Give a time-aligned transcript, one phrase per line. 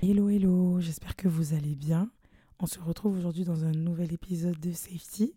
[0.00, 2.08] Hello, hello, j'espère que vous allez bien.
[2.60, 5.34] On se retrouve aujourd'hui dans un nouvel épisode de Safety.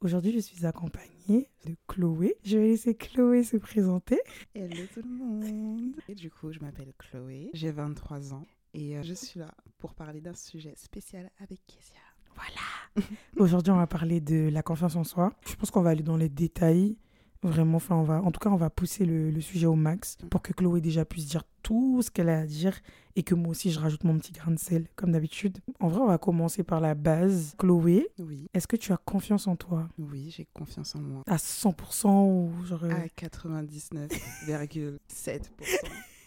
[0.00, 2.34] Aujourd'hui, je suis accompagnée de Chloé.
[2.44, 4.18] Je vais laisser Chloé se présenter.
[4.56, 8.44] Hello tout le monde Et du coup, je m'appelle Chloé, j'ai 23 ans
[8.74, 12.00] et euh, je suis là pour parler d'un sujet spécial avec Kezia.
[12.34, 13.06] Voilà.
[13.36, 15.32] Aujourd'hui, on va parler de la confiance en soi.
[15.46, 16.96] Je pense qu'on va aller dans les détails.
[17.44, 20.16] Vraiment, enfin, on va, en tout cas, on va pousser le, le sujet au max
[20.30, 22.78] pour que Chloé déjà puisse dire tout ce qu'elle a à dire
[23.16, 25.58] et que moi aussi je rajoute mon petit grain de sel, comme d'habitude.
[25.80, 27.54] En vrai, on va commencer par la base.
[27.58, 29.88] Chloé, Oui, est-ce que tu as confiance en toi?
[29.98, 31.22] Oui, j'ai confiance en moi.
[31.26, 32.84] À 100% ou genre.
[32.84, 35.40] euh, À 99,7%.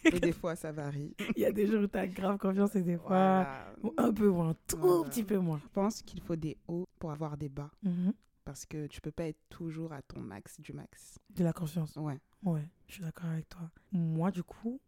[0.14, 1.16] Et des fois, ça varie.
[1.36, 3.48] Il y a des jours où tu as grave confiance et des fois.
[3.82, 3.96] Voilà.
[3.98, 5.10] Un peu moins, tout Voilà.
[5.10, 5.58] petit peu moins.
[5.58, 7.72] Je pense qu'il faut des hauts pour avoir des bas.
[7.82, 8.14] Mhm.
[8.46, 11.18] Parce que tu peux pas être toujours à ton max du max.
[11.32, 11.96] De la confiance.
[11.96, 12.20] Ouais.
[12.44, 13.70] Ouais, je suis d'accord avec toi.
[13.92, 14.80] Moi, du coup,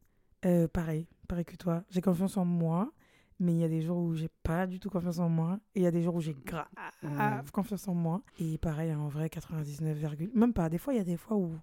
[0.45, 1.83] euh, pareil, pareil que toi.
[1.89, 2.91] J'ai confiance en moi,
[3.39, 5.59] mais il y a des jours où j'ai pas du tout confiance en moi.
[5.73, 6.67] Et il y a des jours où j'ai grave
[7.01, 7.09] Ouais.
[7.51, 8.21] confiance en moi.
[8.39, 10.69] Et pareil, en vrai, 99, virgule- même pas.
[10.69, 11.55] Des fois, il y a des fois où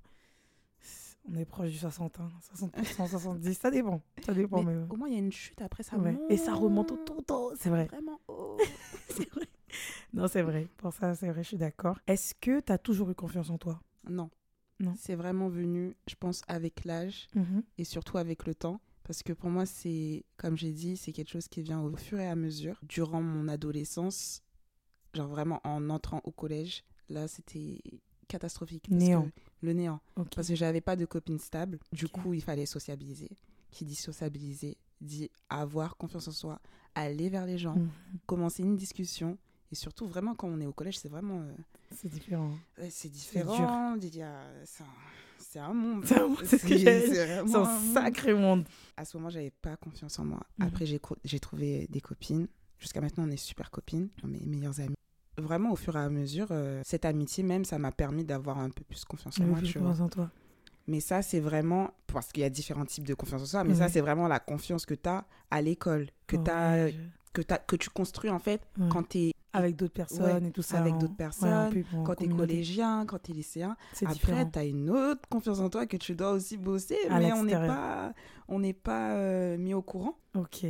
[1.30, 4.02] on est proche du 60, hein, 60%, 70, ça dépend.
[4.26, 4.86] Ça dépend, Mais mais, ouais.
[4.90, 5.96] au moins, il y a une chute après ça.
[5.96, 6.18] Ouais.
[6.28, 7.86] Et ça remonte au monte tout, tout, c'est vrai.
[7.86, 8.58] Vraiment haut.
[9.10, 9.46] C'est vrai.
[10.12, 10.68] Non, c'est vrai.
[10.76, 11.98] Pour ça, c'est vrai, je suis d'accord.
[12.06, 13.80] Est-ce que tu as toujours eu confiance en toi?
[14.08, 14.30] Non.
[14.80, 14.94] Non.
[14.98, 17.26] C'est vraiment venu, je pense, avec l'âge.
[17.78, 18.80] et surtout avec le temps.
[19.04, 22.18] Parce que pour moi, c'est, comme j'ai dit, c'est quelque chose qui vient au fur
[22.18, 22.78] et à mesure.
[22.82, 24.42] Durant mon adolescence,
[25.14, 27.80] genre vraiment en entrant au collège, là, c'était
[28.28, 28.86] catastrophique.
[28.88, 29.24] parce Néant.
[29.24, 30.00] que- le néant.
[30.34, 31.78] Parce que j'avais pas de copine stable.
[31.92, 33.30] Du coup, il fallait sociabiliser.
[33.70, 36.60] Qui dit sociabiliser, dit avoir confiance en soi,
[36.94, 37.90] aller vers les gens, Mhm.
[38.26, 39.36] commencer une discussion.
[39.74, 41.40] Et surtout, vraiment, quand on est au collège, c'est vraiment...
[41.40, 41.52] euh,
[41.90, 42.52] C'est différent.
[42.78, 43.52] ouais, c'est différent.
[43.52, 43.96] A-
[45.36, 46.04] C'est un, monde.
[46.06, 46.56] C'est un- ce
[47.56, 48.64] un sacré monde.
[48.96, 50.40] À ce moment, j'avais pas confiance en moi.
[50.58, 50.66] Mhm.
[50.68, 52.46] Après, j'ai trouvé des copines.
[52.78, 54.94] Jusqu'à maintenant, on est super copines, mes meilleures amies.
[55.38, 58.70] Vraiment, au fur et à mesure, euh, cette amitié même, ça m'a permis d'avoir un
[58.70, 59.58] peu plus confiance en moi.
[59.58, 60.30] plus confiance en toi.
[60.86, 63.74] Mais ça, c'est vraiment, parce qu'il y a différents types de confiance en soi, mais
[63.74, 67.74] ça, c'est vraiment la confiance que tu as à l'école, que, Ouais, je- que, que
[67.76, 68.88] tu construis en fait ouais.
[68.90, 70.78] quand tu es, Avec d'autres personnes et tout ça.
[70.78, 73.76] avec d'autres ouais, en personnes, en quand tu es collégien, quand tu es lycéen.
[73.92, 77.18] C'est Après, tu as une autre confiance en toi que tu dois aussi bosser, À
[77.18, 78.12] mais on n'est pas,
[78.48, 80.18] on pas euh, mis au courant.
[80.34, 80.66] Ok.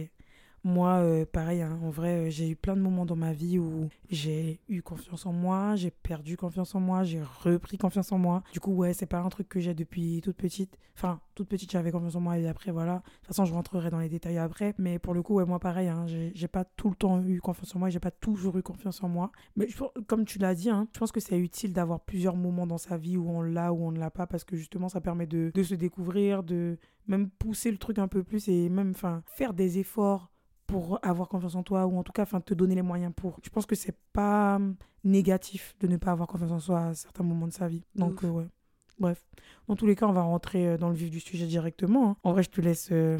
[0.67, 3.59] Moi, euh, pareil, hein, en vrai, euh, j'ai eu plein de moments dans ma vie
[3.59, 8.19] où j'ai eu confiance en moi, j'ai perdu confiance en moi, j'ai repris confiance en
[8.19, 8.43] moi.
[8.51, 10.79] Du coup, ouais, c'est pas un truc que j'ai depuis toute petite.
[10.97, 12.95] Enfin, toute petite, j'avais confiance en moi et après, voilà.
[12.95, 14.75] De toute façon, je rentrerai dans les détails après.
[14.79, 17.77] Mais pour le coup, ouais, moi, pareil, hein, j'ai pas tout le temps eu confiance
[17.77, 19.33] en moi j'ai pas toujours eu confiance en moi.
[19.57, 19.69] Mais
[20.07, 22.97] comme tu l'as dit, hein, je pense que c'est utile d'avoir plusieurs moments dans sa
[22.97, 25.51] vie où on l'a ou on ne l'a pas parce que justement, ça permet de,
[25.53, 29.53] de se découvrir, de même pousser le truc un peu plus et même enfin faire
[29.53, 30.31] des efforts
[30.67, 33.39] pour avoir confiance en toi ou en tout cas enfin te donner les moyens pour.
[33.43, 36.95] Je pense que c'est pas hum, négatif de ne pas avoir confiance en soi à
[36.95, 37.85] certains moments de sa vie.
[37.95, 38.47] Donc euh, ouais.
[38.99, 39.27] Bref,
[39.67, 42.11] dans tous les cas, on va rentrer euh, dans le vif du sujet directement.
[42.11, 42.17] hein.
[42.23, 43.19] En vrai, je te laisse euh,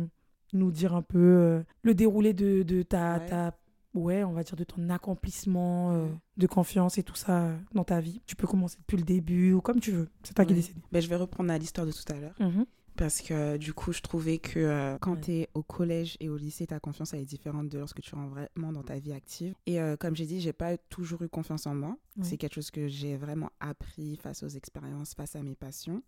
[0.53, 3.27] nous dire un peu euh, le déroulé de, de ta, Ouais.
[3.27, 3.55] ta
[3.95, 6.07] ouais, on va dire de ton accomplissement euh,
[6.37, 8.23] de confiance et tout ça euh, dans ta vie.
[8.27, 10.09] Tu peux commencer depuis le début ou comme tu veux.
[10.23, 10.79] C'est toi qui décides.
[10.93, 12.35] Ben, je vais reprendre à l'histoire de tout à l'heure.
[12.97, 15.21] Parce que du coup, je trouvais que euh, quand Ouais.
[15.21, 18.15] tu es au collège et au lycée, ta confiance elle est différente de lorsque tu
[18.15, 19.55] rentres vraiment dans ta vie active.
[19.67, 21.97] Et euh, comme j'ai dit, j'ai pas toujours eu confiance en moi.
[22.17, 22.25] Ouais.
[22.25, 26.03] C'est quelque chose que j'ai vraiment appris face aux expériences, face à mes passions,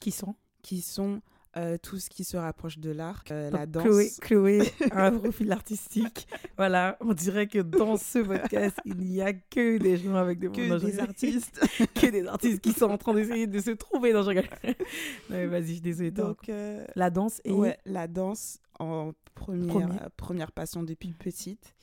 [0.00, 0.34] Qui sont?
[0.62, 1.20] Qui sont
[1.56, 3.84] euh, tout ce qui se rapproche de l'art, euh, la danse.
[3.84, 6.28] Chloé, Chloé a un profil artistique.
[6.56, 10.48] Voilà, on dirait que dans ce podcast, il n'y a que des gens avec des
[10.48, 11.60] Que non, des artistes.
[11.94, 14.24] que des artistes qui sont en train d'essayer de se trouver dans.
[14.24, 14.42] Non,
[15.28, 16.10] mais vas-y, je suis désolée.
[16.10, 19.98] Donc, euh, la danse et ouais, la danse en première, Premier.
[20.16, 21.74] première passion depuis petite.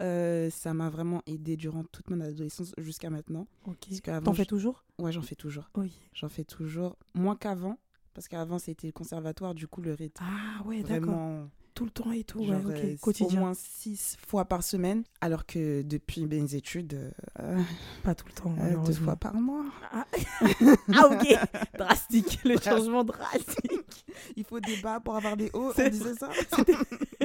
[0.00, 3.46] Euh, ça m'a vraiment aidé durant toute mon adolescence jusqu'à maintenant.
[3.66, 3.76] Ok.
[3.88, 4.84] Parce qu'avant, T'en fais toujours?
[4.98, 5.70] Ouais, j'en fais toujours.
[5.76, 5.98] Oui.
[6.12, 6.96] J'en fais toujours.
[7.14, 7.78] Moins qu'avant.
[8.14, 9.54] Parce qu'avant, c'était le conservatoire.
[9.54, 11.46] Du coup, le rythme, Ah ouais, d'accord.
[11.74, 12.40] Tout le temps et tout.
[12.40, 13.38] Ouais, euh, Quotidien.
[13.38, 15.04] au moins six fois par semaine.
[15.22, 17.10] Alors que depuis mes études, euh,
[17.40, 17.62] euh,
[18.02, 18.50] Pas tout le temps.
[18.50, 19.04] deux malheureusement.
[19.06, 19.64] fois par mois.
[19.90, 20.06] Ah.
[20.94, 21.34] Ah, ok.
[21.78, 22.40] Drastique.
[22.44, 24.04] Le changement drastique.
[24.36, 25.72] Il faut des bas pour avoir des hauts.
[25.78, 26.28] On disait ça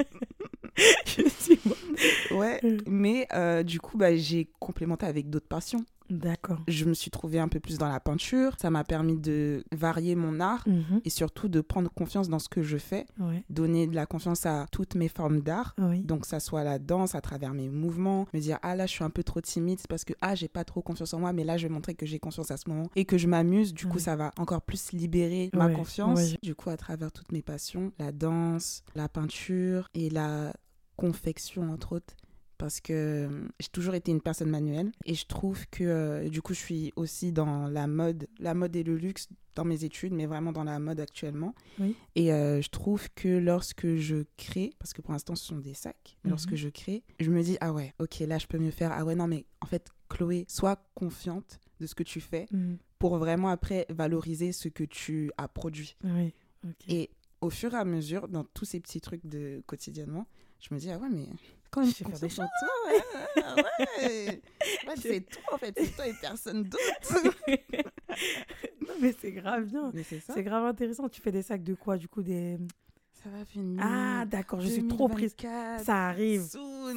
[1.06, 1.74] Effectivement.
[2.30, 2.60] Ouais.
[2.62, 2.78] Mm.
[2.86, 5.84] Mais euh, du coup, bah, j'ai complémenté avec d'autres passions.
[6.10, 6.58] D'accord.
[6.68, 8.54] Je me suis trouvée un peu plus dans la peinture.
[8.60, 11.00] Ça m'a permis de varier mon art Mhm.
[11.04, 13.44] et surtout de prendre confiance dans ce que je fais, Ouais.
[13.50, 15.74] donner de la confiance à toutes mes formes d'art.
[15.78, 16.00] Oui.
[16.00, 19.04] Donc, ça soit la danse à travers mes mouvements, me dire ah là je suis
[19.04, 21.44] un peu trop timide, c'est parce que ah j'ai pas trop confiance en moi, mais
[21.44, 23.74] là je vais montrer que j'ai confiance à ce moment et que je m'amuse.
[23.74, 26.34] Du coup, ça va encore plus libérer ma confiance.
[26.42, 30.52] Du coup, à travers toutes mes passions, la danse, la peinture et la
[30.96, 32.14] confection, entre autres
[32.58, 36.42] parce que euh, j'ai toujours été une personne manuelle et je trouve que euh, du
[36.42, 40.12] coup je suis aussi dans la mode, la mode et le luxe dans mes études,
[40.12, 41.54] mais vraiment dans la mode actuellement.
[42.14, 45.74] Et euh, je trouve que lorsque je crée, parce que pour l'instant ce sont des
[45.74, 46.30] sacs, mhm.
[46.30, 49.04] lorsque je crée, je me dis ah ouais, ok là je peux mieux faire, ah
[49.04, 52.78] ouais non mais en fait Chloé, sois confiante de ce que tu fais mhm.
[52.98, 55.96] pour vraiment après valoriser ce que tu as produit.
[56.88, 57.10] Et
[57.40, 60.26] au fur et à mesure, dans tous ces petits trucs de quotidiennement,
[60.60, 61.28] je me dis ah ouais mais
[61.70, 62.46] quand même, je faire des choses.
[62.86, 64.40] Ouais, ouais.
[65.02, 65.74] c'est toi, en fait.
[65.76, 67.36] C'est toi et personne d'autre.
[68.80, 69.92] non, mais c'est grave bien.
[70.02, 71.08] C'est grave intéressant.
[71.08, 72.58] Tu fais des sacs de quoi, du coup des...
[73.22, 73.82] Ça va finir.
[73.84, 75.34] Ah, d'accord, je suis trop prise.
[75.82, 76.44] Ça arrive.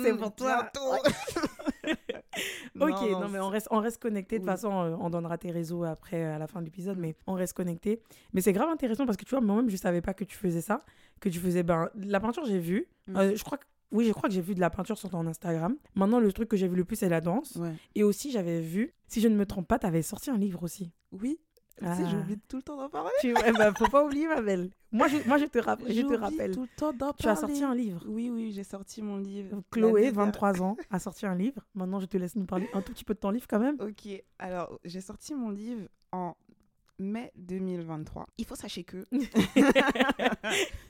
[0.04, 0.70] C'est pour toi.
[2.80, 4.38] ok, non, mais on reste, on reste connecté.
[4.38, 7.16] De toute façon, euh, on donnera tes réseaux après, à la fin de l'épisode, mais
[7.26, 8.02] on reste connecté.
[8.34, 10.62] Mais c'est grave intéressant parce que tu vois, moi-même, je savais pas que tu faisais
[10.62, 10.82] ça.
[11.20, 11.64] Que tu faisais.
[11.64, 12.88] Ben, la peinture, j'ai vu.
[13.08, 13.18] Mm.
[13.18, 15.26] Euh, je crois que oui, je crois que j'ai vu de la peinture sur ton
[15.28, 15.76] Instagram.
[15.96, 17.58] Maintenant, le truc que j'ai vu le plus, c'est la danse.
[17.96, 20.64] Et aussi, j'avais vu, si je ne me trompe pas, tu avais sorti un livre
[20.64, 20.92] aussi.
[21.12, 21.40] Oui.
[21.84, 21.96] Ah.
[21.96, 23.10] Tu sais, j'oublie tout le temps d'en parler.
[23.22, 23.34] Tu...
[23.46, 24.70] Eh ben, faut pas oublier, ma belle.
[24.92, 25.94] Moi, je, moi, je te, rappelle.
[25.94, 26.54] je te rappelle.
[26.54, 28.04] tout le temps d'en Tu as sorti un livre.
[28.08, 29.62] Oui, oui, j'ai sorti mon livre.
[29.72, 31.66] Chloé, 23 ans, a sorti un livre.
[31.74, 33.78] Maintenant, je te laisse nous parler un tout petit peu de ton livre quand même.
[33.80, 34.08] Ok.
[34.38, 36.36] Alors, j'ai sorti mon livre en
[37.02, 38.28] mai 2023.
[38.38, 39.06] Il faut sachez que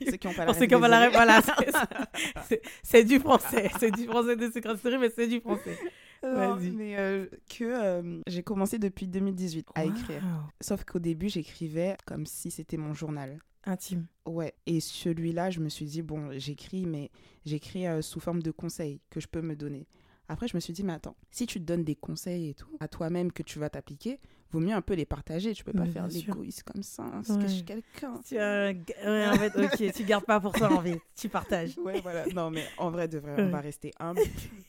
[0.06, 1.12] ceux qui n'ont pas la réponse.
[1.12, 1.40] Voilà,
[2.82, 3.70] c'est du français.
[3.78, 5.78] C'est du français de Secret mais c'est du français.
[6.22, 10.22] mais euh, que euh, j'ai commencé depuis 2018 à écrire.
[10.60, 13.38] Sauf qu'au début, j'écrivais comme si c'était mon journal.
[13.64, 14.06] Intime.
[14.26, 14.54] Ouais.
[14.66, 17.10] Et celui-là, je me suis dit, bon, j'écris, mais
[17.44, 19.86] j'écris euh, sous forme de conseils que je peux me donner.
[20.28, 22.76] Après, je me suis dit, mais attends, si tu te donnes des conseils et tout
[22.80, 24.18] à toi-même que tu vas t'appliquer,
[24.52, 25.54] vaut mieux un peu les partager.
[25.54, 28.20] Tu peux pas faire l'égoïste comme ça, hein, suis quelqu'un.
[28.26, 31.76] Tu ouais, en fait, ok, tu gardes pas pour toi l'envie, tu partages.
[31.78, 32.26] Ouais, voilà.
[32.34, 34.20] Non, mais en vrai, de vrai, on va rester humble.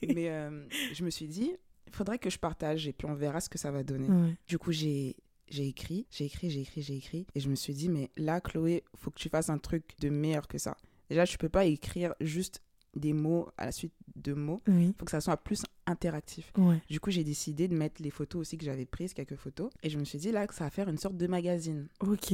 [0.08, 1.52] mais euh, je me suis dit,
[1.88, 4.08] il faudrait que je partage et puis on verra ce que ça va donner.
[4.48, 5.16] Du coup, j'ai
[5.50, 7.28] j'ai écrit, j'ai écrit, j'ai écrit, j'ai écrit.
[7.36, 10.10] Et je me suis dit, mais là, Chloé, faut que tu fasses un truc de
[10.10, 10.78] meilleur que ça.
[11.10, 12.62] Déjà, je peux pas écrire juste
[12.96, 14.62] des mots à la suite de mots.
[14.68, 16.52] Il faut que ça soit plus interactif.
[16.90, 19.72] Du coup, j'ai décidé de mettre les photos aussi que j'avais prises, quelques photos.
[19.84, 21.88] Et je me suis dit là que ça va faire une sorte de magazine.
[22.00, 22.34] Ok.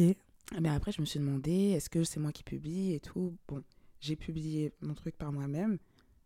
[0.59, 3.38] Mais après, je me suis demandé, est-ce que c'est moi qui publie et tout?
[3.47, 3.63] Bon,
[4.00, 5.77] j'ai publié mon truc par moi-même,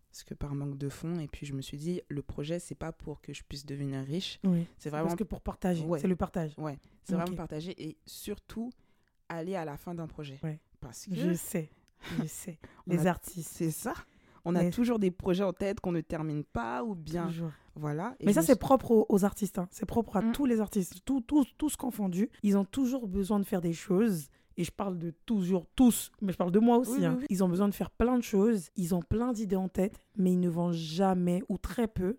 [0.09, 1.19] parce que par manque de fonds.
[1.19, 4.03] Et puis, je me suis dit, le projet, c'est pas pour que je puisse devenir
[4.03, 4.39] riche.
[4.43, 4.65] Oui.
[4.77, 5.07] C'est vraiment.
[5.07, 5.85] Parce que pour partager.
[5.99, 6.53] C'est le partage.
[6.57, 6.79] Ouais.
[7.03, 8.71] C'est vraiment partager et surtout
[9.27, 10.39] aller à la fin d'un projet.
[10.43, 10.59] Ouais.
[10.79, 11.15] Parce que.
[11.15, 11.69] Je sais.
[12.19, 12.59] Je sais.
[12.87, 13.51] les artistes.
[13.51, 13.93] C'est ça.
[14.45, 17.29] On a toujours des projets en tête qu'on ne termine pas ou bien.
[17.75, 18.15] Voilà.
[18.23, 19.57] Mais ça, c'est propre aux, artistes.
[19.57, 19.67] Hein.
[19.71, 20.31] C'est propre à mm.
[20.33, 20.99] tous les artistes.
[21.05, 22.29] Tout, tout, tous confondus.
[22.43, 24.27] Ils ont toujours besoin de faire des choses.
[24.55, 27.03] Et je parle de toujours tous, mais je parle de moi aussi.
[27.03, 27.17] Hein.
[27.29, 28.69] Ils ont besoin de faire plein de choses.
[28.75, 32.17] Ils ont plein d'idées en tête, mais ils ne vont jamais ou très peu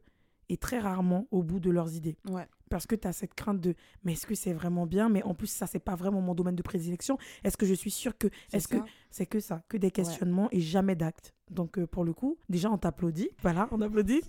[0.48, 2.16] et très rarement au bout de leurs idées.
[2.28, 5.08] Ouais parce que tu as cette crainte de mais est-ce que c'est vraiment bien?
[5.08, 7.18] Mais en plus ça c'est pas vraiment mon domaine de prédilection.
[7.44, 8.78] Est-ce que je suis sûre que est-ce que
[9.12, 11.32] c'est que ça que des questionnements et jamais d'actes?
[11.52, 13.28] Donc euh, pour le coup déjà on t'applaudit.
[13.42, 14.22] Voilà on applaudit.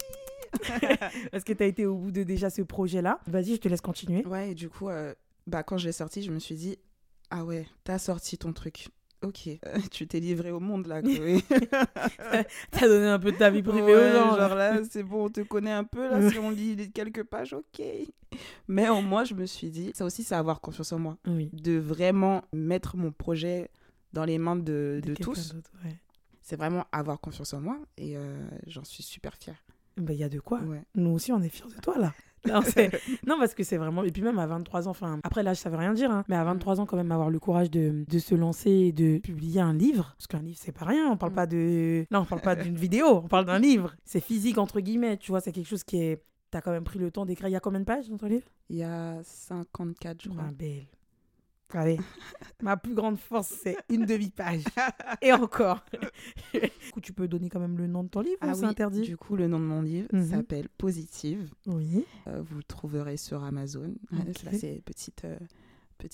[1.31, 3.67] Parce que tu as été au bout de déjà ce projet là vas-y je te
[3.67, 4.23] laisse continuer.
[4.27, 5.15] Ouais et du coup euh,
[5.47, 6.77] bah quand je l'ai sorti je me suis dit
[7.31, 8.89] ah ouais t'as sorti ton truc
[9.25, 9.49] Ok,
[9.91, 11.43] tu t'es livré au monde là, Chloé.
[12.71, 14.37] T'as donné un peu de ta vie privée aux gens.
[14.37, 16.09] Genre là, c'est bon, on te connaît un peu.
[16.09, 17.81] Là, si on lit quelques pages, ok.
[18.67, 21.17] Mais en moi, je me suis dit, ça aussi, c'est avoir confiance en moi.
[21.27, 21.49] Oui.
[21.53, 23.69] De vraiment mettre mon projet
[24.13, 25.53] dans les mains de, de, tous.
[26.41, 29.63] C'est vraiment avoir confiance en moi et euh, j'en suis super fière.
[29.97, 30.61] Il bah, y a de quoi.
[30.93, 32.13] Nous aussi, on est fiers de toi là.
[33.27, 34.03] non, parce que c'est vraiment.
[34.03, 36.35] Et puis même à 23 ans, enfin, après l'âge, ça veut rien dire, hein, mais
[36.35, 36.79] à 23 mm.
[36.79, 40.13] ans, quand même, avoir le courage de, de se lancer et de publier un livre.
[40.17, 41.09] Parce qu'un livre, c'est pas rien.
[41.11, 41.35] On parle mm.
[41.35, 42.05] pas de.
[42.11, 43.95] Non, on parle pas d'une vidéo, on parle d'un livre.
[44.05, 46.23] C'est physique, entre guillemets, tu vois, c'est quelque chose qui est.
[46.51, 47.49] T'as quand même pris le temps d'écrire.
[47.49, 48.47] Il y a combien de pages dans ton livre?
[48.69, 50.43] Il y a 54, je crois.
[50.47, 50.85] Ah, belle.
[51.73, 51.97] Allez,
[52.61, 54.63] ma plus grande force, c'est une demi-page.
[55.21, 55.83] Et encore.
[56.53, 59.01] du coup, tu peux donner quand même le nom de ton livre ah c'est interdit
[59.01, 60.29] Du coup, le nom de mon livre mhm.
[60.29, 61.49] s'appelle Positive.
[61.65, 62.05] Oui.
[62.27, 63.93] Euh, vous le trouverez sur Amazon.
[64.53, 65.25] c'est petite.
[65.25, 65.37] Euh,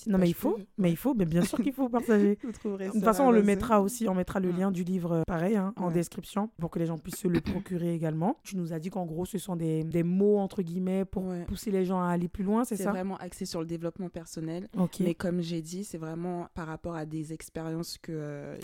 [0.06, 2.38] non, mais il faut, mais il faut, mais bien sûr qu'il faut partager.
[2.44, 5.56] de toute façon, on le mettra aussi, on mettra le lien du livre euh, pareil
[5.56, 8.38] hein, en description pour que les gens puissent se le procurer également.
[8.42, 11.70] Tu nous as dit qu'en gros, ce sont des, des, mots entre guillemets pour pousser
[11.70, 12.84] les gens à aller plus loin, c'est ça?
[12.84, 14.68] C'est vraiment axé sur le développement personnel.
[15.00, 18.58] Mais comme j'ai dit, c'est vraiment par rapport à des expériences que, euh,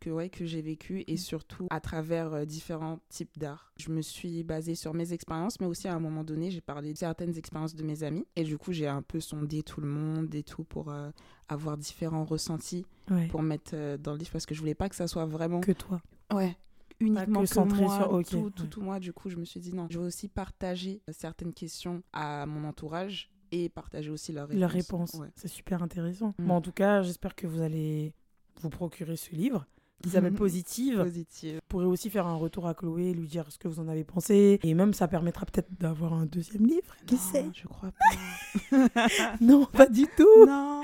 [0.00, 3.72] que, ouais, que j'ai vécues et surtout à travers euh, différents types d'art.
[3.76, 6.92] Je me suis basée sur mes expériences, mais aussi à un moment donné, j'ai parlé
[6.92, 8.26] de certaines expériences de mes amis.
[8.36, 11.10] Et du coup, j'ai un peu sondé tout le monde et tout pour euh,
[11.48, 12.86] avoir différents ressentis
[13.30, 15.60] pour mettre euh, dans le livre parce que je voulais pas que ça soit vraiment
[15.60, 16.00] que toi.
[16.32, 16.56] Ouais.
[17.00, 18.40] uniquement que, moi, sur...
[18.40, 18.98] tout, tout, tout, moi.
[18.98, 22.66] Du coup, je me suis dit non, je veux aussi partager certaines questions à mon
[22.68, 24.60] entourage et partager aussi leurs réponses.
[24.60, 26.34] Leurs réponses, c'est super intéressant.
[26.38, 26.46] Mm.
[26.46, 28.12] Bon, en tout cas, j'espère que vous allez
[28.60, 29.66] vous procurer ce livre
[30.02, 31.02] qui s'appelle Positive.
[31.02, 31.54] Positive.
[31.56, 34.04] Vous pourrez aussi faire un retour à Chloé, lui dire ce que vous en avez
[34.04, 34.60] pensé.
[34.62, 36.94] Et même, ça permettra peut-être d'avoir un deuxième livre.
[37.06, 39.08] Qui sait Je crois pas.
[39.40, 40.46] non, pas du tout.
[40.46, 40.82] Non.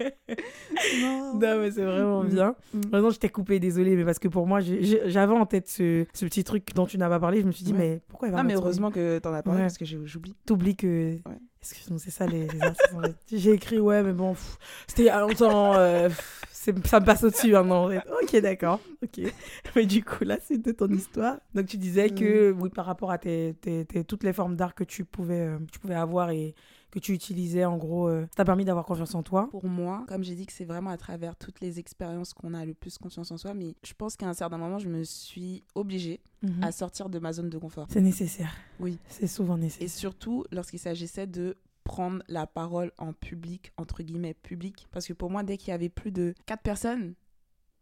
[1.00, 1.38] non.
[1.38, 2.28] Non, mais c'est vraiment mm.
[2.28, 2.54] bien.
[2.74, 3.12] Maintenant, mm.
[3.12, 6.44] je t'ai coupé, désolé, mais parce que pour moi, j'avais en tête ce, ce, petit
[6.44, 7.40] truc dont tu n'as pas parlé.
[7.40, 9.42] Je me suis dit, mais pourquoi il va Non, mais heureusement que tu en as
[9.42, 10.34] parlé parce que j'oublie.
[10.46, 11.18] T'oublies que.
[11.62, 12.48] Excuse-moi, c'est ça les,
[13.30, 14.34] J'ai écrit, ouais, mais bon,
[14.86, 15.74] c'était il y a longtemps.
[15.74, 16.08] Euh,
[16.60, 17.88] ça me passe au-dessus maintenant.
[18.22, 18.80] Ok, d'accord.
[19.02, 19.20] Ok.
[19.76, 21.38] Mais du coup, là, de ton histoire.
[21.54, 22.60] Donc, tu disais que, mm.
[22.60, 25.78] oui, par rapport à tes, tes, toutes les formes d'art que tu pouvais, euh, tu
[25.78, 26.54] pouvais avoir et
[26.90, 30.04] que tu utilisais, en gros, euh, ça t'a permis d'avoir confiance en toi Pour moi,
[30.08, 32.98] comme j'ai dit que c'est vraiment à travers toutes les expériences qu'on a le plus
[32.98, 36.62] confiance en soi, mais je pense qu'à un certain moment, je me suis obligée mhm.
[36.62, 37.86] à sortir de ma zone de confort.
[37.90, 38.52] C'est nécessaire.
[38.80, 38.98] Oui.
[39.08, 39.86] C'est souvent nécessaire.
[39.86, 44.86] Et surtout lorsqu'il s'agissait de prendre la parole en public, entre guillemets public.
[44.90, 47.14] Parce que pour moi, dès qu'il y avait plus de quatre personnes,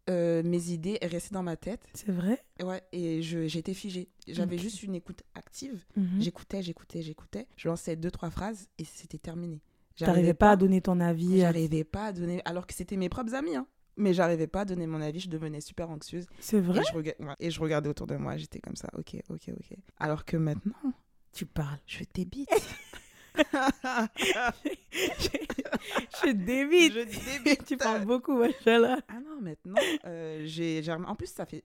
[0.09, 1.81] euh, mes idées restaient dans ma tête.
[1.93, 2.43] C'est vrai?
[2.63, 4.09] Ouais, et j'étais figée.
[4.27, 5.85] J'avais juste une écoute active.
[5.95, 6.21] Mhm.
[6.21, 7.47] J'écoutais, j'écoutais, j'écoutais.
[7.55, 9.61] Je lançais deux, trois phrases et c'était terminé.
[9.95, 11.39] J'arrivais pas, pas à donner ton avis.
[11.39, 13.55] J'arrivais pas à donner, alors que c'était mes propres amis.
[13.55, 13.67] Hein.
[13.97, 16.25] Mais j'arrivais pas à donner mon avis, je devenais super anxieuse.
[16.39, 16.79] C'est vrai?
[16.79, 19.77] Et je, et je regardais autour de moi, j'étais comme ça, ok, ok, ok.
[19.97, 20.93] Alors que maintenant,
[21.33, 21.79] tu parles.
[21.85, 22.49] Je t'ébite.
[24.91, 26.93] je débite.
[26.93, 27.65] Je débite.
[27.65, 28.99] tu parles beaucoup, machallah.
[29.07, 31.63] Ah non, maintenant, euh, j'ai, en plus, ça fait,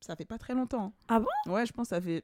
[0.00, 0.92] ça fait pas très longtemps.
[1.08, 1.26] Ah bon?
[1.52, 2.22] Ouais, je pense que ça fait.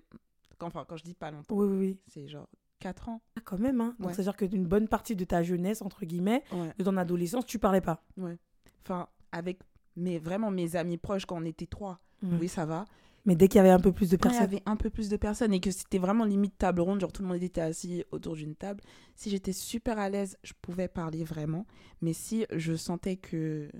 [0.60, 1.54] Enfin, quand je dis pas longtemps.
[1.54, 3.20] Oui, oui, C'est genre 4 ans.
[3.36, 3.94] Ah, quand même, hein.
[3.98, 6.42] Donc, c'est-à-dire que d'une bonne partie de ta jeunesse, entre guillemets,
[6.78, 8.02] de ton adolescence, tu parlais pas.
[8.16, 8.38] Ouais.
[8.84, 9.58] Enfin, avec
[9.96, 12.84] mes, vraiment mes amis proches, quand on était trois, oui, ça va.
[13.24, 14.40] Mais dès qu'il y avait un peu plus de personnes.
[14.40, 16.80] Quand il y avait un peu plus de personnes et que c'était vraiment limite table
[16.80, 18.82] ronde, genre tout le monde était assis autour d'une table,
[19.14, 21.66] si j'étais super à l'aise, je pouvais parler vraiment.
[22.00, 23.70] Mais si je sentais que.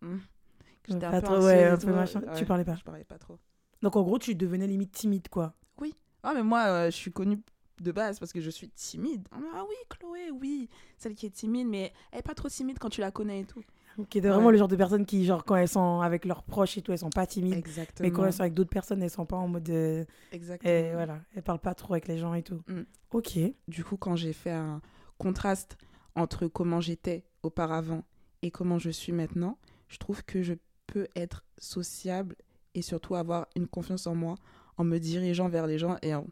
[0.00, 2.74] Que j'étais un, peu ouais, un peu machin, tu parlais pas.
[2.76, 3.38] Je parlais pas trop.
[3.82, 5.54] Donc en gros, tu devenais limite timide, quoi.
[5.80, 5.94] Oui.
[6.22, 7.40] Ah, mais moi, euh, je suis connue
[7.80, 9.26] de base parce que je suis timide.
[9.32, 10.68] Ah oui, Chloé, oui.
[10.98, 13.44] Celle qui est timide, mais elle est pas trop timide quand tu la connais et
[13.44, 13.62] tout.
[14.08, 16.78] Qui est vraiment le genre de personnes qui, genre, quand elles sont avec leurs proches
[16.78, 17.54] et tout, elles sont pas timides.
[17.54, 18.08] Exactement.
[18.08, 19.64] Mais quand elles sont avec d'autres personnes, elles sont pas en mode.
[19.64, 20.06] De...
[20.32, 20.72] Exactement.
[20.72, 22.62] Et voilà, elles parlent pas trop avec les gens et tout.
[22.68, 22.82] Mm.
[23.12, 23.38] Ok.
[23.68, 24.80] Du coup, quand j'ai fait un
[25.18, 25.76] contraste
[26.14, 28.04] entre comment j'étais auparavant
[28.42, 29.58] et comment je suis maintenant,
[29.88, 30.54] je trouve que je
[30.86, 32.36] peux être sociable
[32.74, 34.36] et surtout avoir une confiance en moi
[34.76, 36.26] en me dirigeant vers les gens et en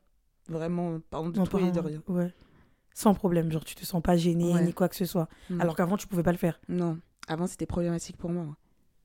[0.49, 2.03] vraiment parlant de tout et de rien.
[2.09, 2.33] Ouais.
[2.95, 5.29] Sans problème, genre tu te sens pas gêné ni quoi que ce soit.
[5.59, 6.61] Alors qu'avant tu pouvais pas le faire.
[6.69, 6.99] Non.
[7.31, 8.57] Avant, c'était problématique pour moi.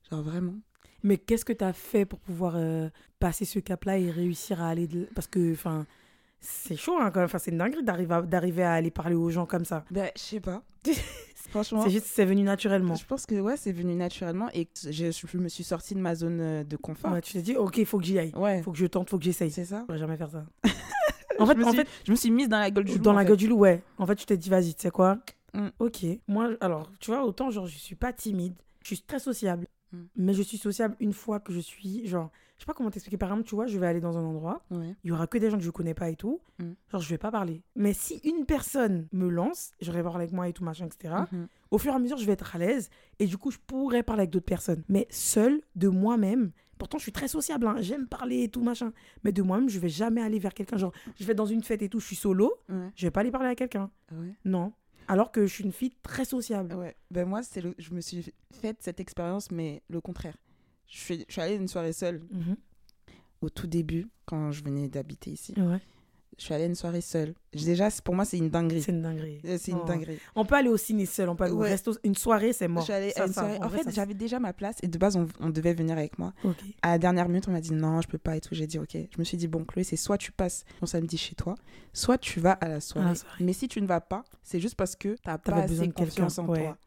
[0.10, 0.56] Genre vraiment.
[1.04, 2.90] Mais qu'est-ce que tu as fait pour pouvoir euh,
[3.20, 4.88] passer ce cap-là et réussir à aller.
[4.88, 5.08] De...
[5.14, 5.86] Parce que, enfin,
[6.40, 7.26] c'est chaud, hein, quand même.
[7.26, 9.86] Enfin, c'est une dinguerie d'arriver à, aller parler aux gens comme ça.
[9.92, 10.64] Ben, je sais pas.
[11.52, 11.84] Franchement.
[11.84, 12.96] C'est juste, c'est venu naturellement.
[12.96, 16.16] Je pense que, ouais, c'est venu naturellement et je, je, me suis sortie de ma
[16.16, 17.12] zone euh, de confort.
[17.12, 18.34] Ouais, tu t'es dit, ok, il faut que j'y aille.
[18.36, 18.64] Ouais.
[18.64, 19.52] faut que je tente, faut que j'essaye.
[19.52, 19.86] C'est ça.
[19.88, 20.44] Je jamais faire ça.
[21.40, 23.04] en, fait, en fait, je me suis mise dans la gueule du loup.
[23.04, 23.84] Dans la gueule du loup, ouais.
[24.00, 25.20] En fait, tu t'es dit, vas-y, tu sais quoi?
[25.56, 25.70] Mm.
[25.80, 26.06] Ok.
[26.28, 29.68] Moi, alors, tu vois, autant, genre, je suis pas timide, je suis très sociable.
[29.92, 29.98] Mm.
[30.16, 33.18] Mais je suis sociable une fois que je suis, genre, je sais pas comment t'expliquer.
[33.18, 35.50] Par exemple, tu vois, je vais aller dans un endroit, il y aura que des
[35.50, 36.42] gens que je connais pas et tout.
[36.60, 36.72] Mm.
[36.92, 37.62] Genre, je vais pas parler.
[37.76, 41.48] Mais si une personne me lance, j'aurais parler avec moi et tout, machin, etc., mm-hmm.
[41.72, 44.04] au fur et à mesure, je vais être à l'aise et du coup, je pourrais
[44.04, 44.84] parler avec d'autres personnes.
[44.90, 47.76] Mais seul, de moi-même, Pourtant, je suis très sociable, hein.
[47.80, 48.92] j'aime parler et tout, machin.
[49.24, 50.78] Mais de moi-même, je vais jamais aller vers quelqu'un.
[50.78, 52.54] Genre, je vais dans une fête et tout, je suis solo,
[52.96, 53.90] je vais pas aller parler à quelqu'un.
[54.12, 54.74] Ah non.
[55.08, 56.74] Alors que je suis une fille très sociable.
[56.76, 56.96] Ouais.
[57.12, 57.76] Ben moi, c'est le...
[57.78, 60.38] je me suis faite cette expérience, mais le contraire.
[60.88, 62.22] Je suis, je suis allée une soirée seule.
[62.32, 62.56] Mhm.
[63.42, 65.54] Au tout début, quand je venais d'habiter ici.
[65.58, 65.82] Ouais
[66.38, 67.34] je suis allée à une soirée seule.
[67.54, 68.82] Déjà, pour moi, c'est une dinguerie.
[68.82, 69.40] C'est une dinguerie.
[69.46, 69.88] Euh, c'est une oh.
[69.88, 70.20] dinguerie.
[70.36, 71.94] On peut aller au ciné seul, on peut aller au resto.
[72.04, 72.84] Une soirée, c'est mort.
[72.84, 76.34] en, fait, j'avais déjà ma place et de base, on, devait venir avec moi.
[76.82, 78.54] À la dernière minute, on m'a dit non, je peux pas et tout.
[78.54, 78.96] J'ai dit ok.
[78.96, 81.56] Je me suis dit bon, Chloé, c'est soit tu passes ton samedi chez toi,
[81.94, 83.14] soit tu vas à la soirée.
[83.40, 86.38] Mais si tu ne vas pas, c'est juste parce que tu n'as pas assez confiance
[86.40, 86.78] en toi.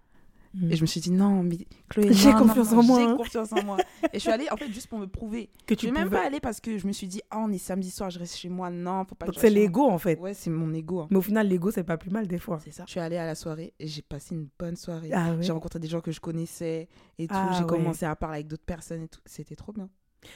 [0.71, 3.01] Et je me suis dit, non, mais Chloé, j'ai confiance en moi.
[3.01, 3.77] J'ai confiance en moi.
[4.13, 5.51] et je suis allée, en fait, juste pour me prouver.
[5.67, 7.59] Que tu ne même pas aller parce que je me suis dit, oh, on est
[7.59, 8.71] samedi soir, je reste chez moi.
[8.71, 10.19] Non, faut pas Donc c'est l'ego, en fait.
[10.19, 11.01] Ouais, c'est mon ego.
[11.01, 11.09] Hein.
[11.11, 12.59] Mais au final, l'ego, c'est pas plus mal des fois.
[12.65, 12.85] C'est ça.
[12.87, 15.11] Je suis allée à la soirée et j'ai passé une bonne soirée.
[15.13, 16.89] Ah j'ai rencontré des gens que je connaissais
[17.19, 17.35] et tout.
[17.37, 19.21] Ah j'ai commencé à parler avec d'autres personnes et tout.
[19.27, 19.89] C'était trop bien.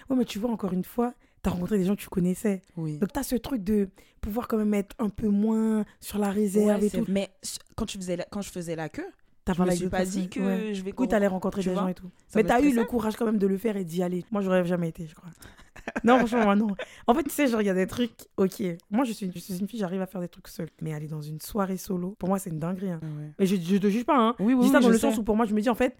[0.08, 2.62] Ouais, mais tu vois, encore une fois, tu as rencontré des gens que tu connaissais.
[2.76, 2.98] Oui.
[2.98, 3.88] Donc, tu as ce truc de
[4.20, 7.04] pouvoir quand même être un peu moins sur la réserve et tout.
[7.08, 7.30] Mais
[7.74, 9.08] quand, tu faisais quand je faisais la queue,
[9.44, 10.94] T'as je me suis pas dit que je vais.
[10.96, 12.10] Oui, t'allais rencontrer des gens et tout.
[12.34, 14.24] mais t'as eu le courage quand même de le faire et d'y aller.
[14.30, 15.30] Moi, j'aurais jamais été, je crois.
[16.04, 16.68] non, franchement, moi, non.
[17.06, 18.62] En fait, tu sais, genre, il y a des trucs, ok.
[18.90, 20.68] Moi, je suis, je suis une fille, j'arrive à faire des trucs seule.
[20.80, 22.90] Mais aller dans une soirée solo, pour moi, c'est une dinguerie.
[22.90, 23.00] Hein.
[23.38, 24.36] Mais je, je te juge pas, hein.
[24.38, 25.74] Oui, oui, je dis ça dans le sens où, pour moi, je me dis, en
[25.74, 25.96] fait,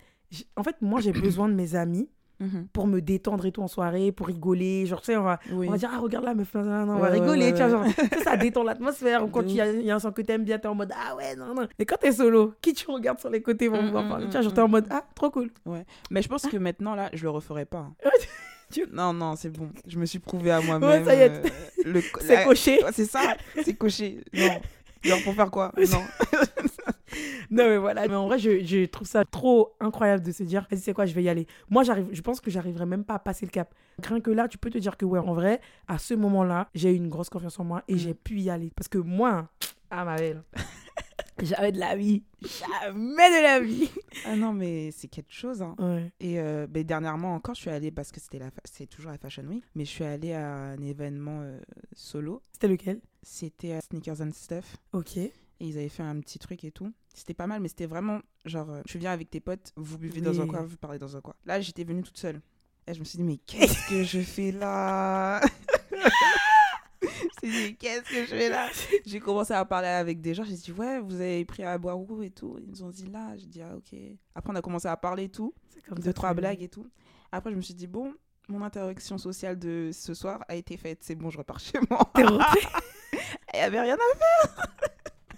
[0.57, 2.09] en fait moi, j'ai besoin de mes amis
[2.43, 2.67] Mhm.
[2.73, 4.85] pour me détendre et tout en soirée, pour rigoler.
[4.87, 7.09] Genre, tu sais, on va, on va dire, ah, regarde là, meuf, non, on va
[7.09, 7.53] rigoler.
[7.53, 7.85] tu vois, genre,
[8.25, 9.27] ça détend l'atmosphère.
[9.33, 11.55] Quand il y, a un son que t'aimes bien, t'es en mode, ah ouais, non,
[11.55, 11.69] non.
[11.79, 14.27] Et quand t'es solo, qui tu regardes sur les côtés vont pouvoir mm, parler?
[14.27, 15.51] Mm, tu vois, genre, t'es en mm, mode, ah, trop cool.
[15.65, 15.85] Ouais.
[16.11, 17.89] Mais je pense que maintenant, là, je le referai pas.
[18.05, 18.11] Hein.
[18.91, 19.71] Non, non, c'est bon.
[19.87, 20.89] Je me suis prouvé à moi-même.
[20.89, 21.43] Ouais, ça y est.
[21.87, 22.81] Euh, c'est coché.
[22.93, 24.21] C'est ça, c'est coché.
[24.33, 24.61] Non.
[25.03, 25.73] Genre, pour faire quoi?
[25.77, 26.03] Non.
[27.51, 28.09] non, mais voilà.
[28.09, 31.15] Mais en vrai, je, je, trouve ça trop incroyable de se dire, c'est quoi, je
[31.15, 31.47] vais y aller.
[31.71, 33.75] Moi, j'arrive, je pense que j'arriverai même pas à passer le cap.
[34.03, 36.93] Rien que là, tu peux te dire que, ouais, en vrai, à ce moment-là, j'ai
[36.93, 38.73] eu une grosse confiance en moi et j'ai pu y aller.
[38.75, 39.49] Parce que moi,
[39.91, 40.43] ah, ma belle.
[41.43, 42.23] Jamais de la vie.
[42.41, 43.91] Jamais de la vie.
[44.27, 45.63] Ah non, mais c'est quelque chose.
[45.63, 45.75] Hein.
[46.21, 49.19] Et euh, ben, dernièrement encore, je suis allée, parce que c'était la c'est toujours la
[49.19, 51.61] Fashion Week, mais je suis allée à un événement euh,
[51.95, 52.43] solo.
[52.53, 53.01] C'était lequel?
[53.23, 54.77] C'était à Sneakers and Stuff.
[54.93, 55.17] Ok.
[55.17, 56.93] Et ils avaient fait un petit truc et tout.
[57.15, 60.21] C'était pas mal, mais c'était vraiment genre, euh, tu viens avec tes potes, vous buvez
[60.21, 61.35] dans un coin, vous parlez dans un coin.
[61.45, 62.41] Là, j'étais venue toute seule.
[62.87, 65.41] Et je me suis dit, mais qu'est-ce que je fais là?
[67.43, 68.69] Qu'est-ce que je fais là?
[69.05, 70.45] J'ai commencé à parler avec des gens.
[70.45, 72.57] J'ai dit, ouais, vous avez pris à boire où et tout.
[72.61, 73.37] Ils nous ont dit là.
[73.37, 73.99] J'ai dit, ah, ok.
[74.35, 75.53] Après, on a commencé à parler et tout.
[75.89, 76.87] Comme deux, trois blagues et tout.
[77.33, 78.15] Après, je me suis dit, bon,
[78.49, 80.99] mon interaction sociale de ce soir a été faite.
[81.03, 82.13] C'est bon, je repars chez moi.
[82.17, 84.67] Il n'y avait rien à faire.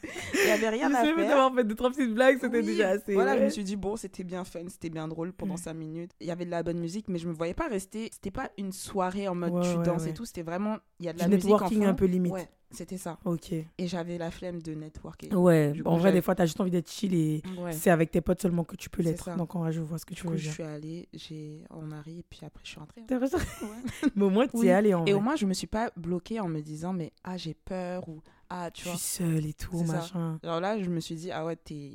[0.35, 1.17] Il n'y avait rien à faire.
[1.17, 3.15] d'avoir fait deux, trois petites blagues, c'était déjà assez.
[3.15, 6.13] Voilà, je me suis dit, bon, c'était bien fun, c'était bien drôle pendant 5 minutes.
[6.21, 8.09] Il y avait de la bonne musique, mais je me voyais pas rester.
[8.13, 10.79] C'était pas une soirée en mode tu danses et tout, c'était vraiment.
[11.01, 11.45] Il y a de la musique.
[11.45, 12.33] networking un peu limite.
[12.33, 13.19] Ouais, c'était ça.
[13.25, 13.53] Ok.
[13.53, 15.33] Et j'avais la flemme de networker.
[15.33, 18.21] Ouais, en vrai, des fois, tu as juste envie d'être chill et c'est avec tes
[18.21, 19.35] potes seulement que tu peux l'être.
[19.37, 20.51] Donc, en vrai, je vois ce que tu veux dire.
[20.51, 21.65] Je suis allée, j'ai...
[21.71, 23.03] on arrive, et puis après, je suis rentrée.
[23.07, 23.29] T'es ouais.
[24.17, 26.41] Mais au moins, tu es allée en Et au moins, je me suis pas bloquée
[26.41, 28.21] en me disant, mais ah, j'ai peur ou
[28.57, 28.93] ah, tu vois.
[28.93, 30.39] Je suis seule et tout, machin.
[30.43, 31.91] Alors là, je me suis dit, ah ouais, t'es.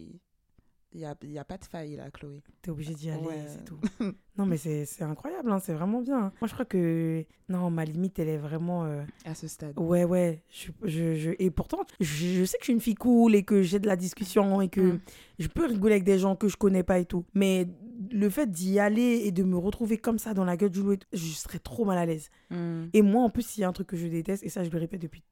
[0.91, 2.41] Il n'y a, y a, pas de faille là, Chloé.
[2.63, 3.79] T'es obligée d'y aller, c'est tout.
[4.37, 6.33] non, mais c'est incroyable, hein, c'est vraiment bien.
[6.41, 7.23] Moi, je crois que.
[7.47, 8.85] Non, ma limite, elle est vraiment.
[8.85, 9.77] Euh, à ce stade.
[9.77, 10.41] Ouais, ouais.
[10.49, 11.31] Je, je, je...
[11.37, 13.95] Et pourtant, je, sais que je suis une fille cool et que j'ai de la
[13.95, 14.99] discussion et que mm.
[15.37, 17.23] je peux rigoler avec des gens que je connais pas et tout.
[17.35, 17.67] Mais
[18.11, 20.97] le fait d'y aller et de me retrouver comme ça dans la gueule du loup,
[21.13, 22.31] je serais trop mal à l'aise.
[22.49, 22.85] Mm.
[22.93, 24.71] Et moi, en plus, il y a un truc que je déteste, et ça, je
[24.71, 25.23] le répète depuis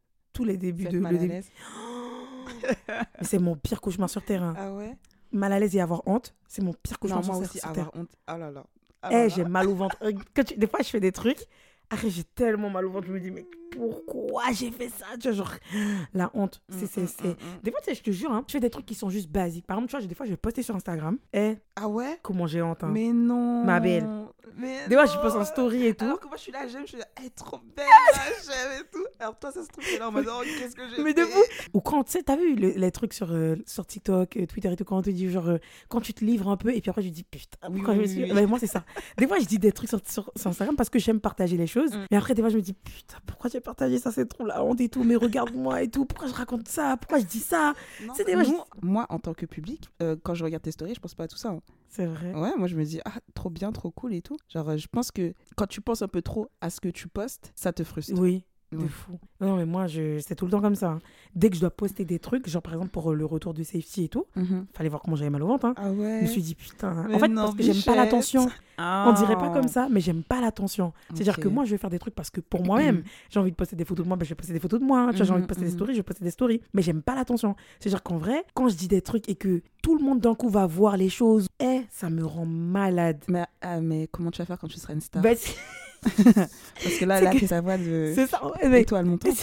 [0.44, 1.00] les débuts de.
[1.00, 1.18] Mal
[3.22, 4.54] c'est mon pire cauchemar sur terrain.
[4.58, 4.96] Ah ouais?
[5.32, 8.10] Mal à l'aise et avoir honte, c'est mon pire cauchemar non, moi aussi, avoir honte.
[8.32, 8.66] Oh là là.
[9.02, 9.98] Ah eh, j'ai mal au ventre.
[10.58, 11.46] Des fois, je fais des trucs.
[11.90, 13.08] Après, j'ai tellement mal au ventre.
[13.08, 13.46] Je me dis, mais
[13.78, 15.54] pourquoi j'ai fait ça Tu vois, genre,
[16.14, 16.62] la honte.
[16.70, 17.28] C'est, mm, c'est, mm, c'est...
[17.30, 19.10] Mm, des fois, tu sais, je te jure, hein, je fais des trucs qui sont
[19.10, 19.68] juste basiques.
[19.68, 21.18] Par exemple, tu vois, des fois, je vais poster sur Instagram.
[21.34, 21.52] Et.
[21.52, 22.20] Eh, ah ouais?
[22.24, 22.84] Comment j'ai honte.
[22.84, 22.90] Hein.
[22.92, 23.64] Mais non.
[23.64, 24.08] Ma belle.
[24.58, 26.06] Mais des fois, je poste en story et tout.
[26.06, 27.86] Alors que moi, je suis là, j'aime, je suis là, elle est trop belle,
[28.44, 29.06] j'aime et tout.
[29.20, 31.22] Alors toi, ça se trouve, c'est là en mode, oh, qu'est-ce que j'ai Mais de
[31.22, 31.44] vous.
[31.74, 34.76] Ou quand, tu sais, t'as vu les trucs sur, euh, sur TikTok, euh, Twitter et
[34.76, 35.58] tout, quand on te dit, genre, euh,
[35.90, 38.06] quand tu te livres un peu, et puis après, je dis, putain, pourquoi je me
[38.08, 38.34] suis.
[38.34, 38.84] Mais moi, c'est ça.
[39.18, 41.92] Des fois, je dis des trucs sur, sur, Instagram parce que j'aime partager les choses.
[42.10, 44.64] Mais après, des fois, je me dis, putain, pourquoi j'ai partagé ça, c'est trop la
[44.64, 47.74] honte et tout, mais regarde-moi et tout, pourquoi je raconte ça, pourquoi je dis ça?
[48.16, 48.38] C'est des
[48.82, 51.28] Moi, en tant que public, euh, quand je regarde tes stories, je pense pas à
[51.28, 51.50] tout ça.
[51.50, 51.60] Hein.
[51.90, 52.34] C'est vrai.
[52.34, 54.38] Ouais, moi je me dis, ah, trop bien, trop cool et tout.
[54.48, 57.10] Genre, euh, je pense que quand tu penses un peu trop à ce que tu
[57.10, 58.18] postes, ça te frustre.
[58.18, 59.20] Oui, de fou.
[59.40, 60.20] Non, mais moi, je...
[60.20, 60.92] c'est tout le temps comme ça.
[60.92, 61.00] Hein.
[61.36, 64.06] Dès que je dois poster des trucs, genre par exemple pour le retour de safety
[64.06, 65.66] et tout, mm fallait voir comment j'avais mal au ventre.
[65.66, 65.74] Hein.
[65.78, 66.20] Ah ouais.
[66.20, 67.06] Je me suis dit, putain.
[67.12, 68.48] en fait, parce que j'aime pas l'attention.
[68.80, 69.70] On dirait pas comme ah.
[69.70, 70.94] ça, mais j'aime pas l'attention.
[71.14, 73.56] C'est-à-dire que moi, je vais faire des trucs parce que pour moi-même, j'ai envie de
[73.56, 75.08] poster des photos de moi, ben, je vais poster des photos de moi.
[75.12, 76.62] Tu vois, j'ai envie de poster des stories, je vais poster des stories.
[76.74, 77.56] Mais j'aime pas l'attention.
[77.80, 80.50] C'est-à-dire qu'en vrai, quand je dis des trucs et que tout le monde d'un coup
[80.50, 83.24] va voir les choses, eh, ça me rend malade.
[83.28, 85.24] Mais, ah, mais comment tu vas faire quand tu seras une star?
[85.24, 85.32] Bah,
[86.34, 88.12] Parce que là, là, c'est sa voix de.
[88.16, 88.42] C'est ça.
[88.68, 88.82] Mais...
[88.82, 89.36] Étoile montante.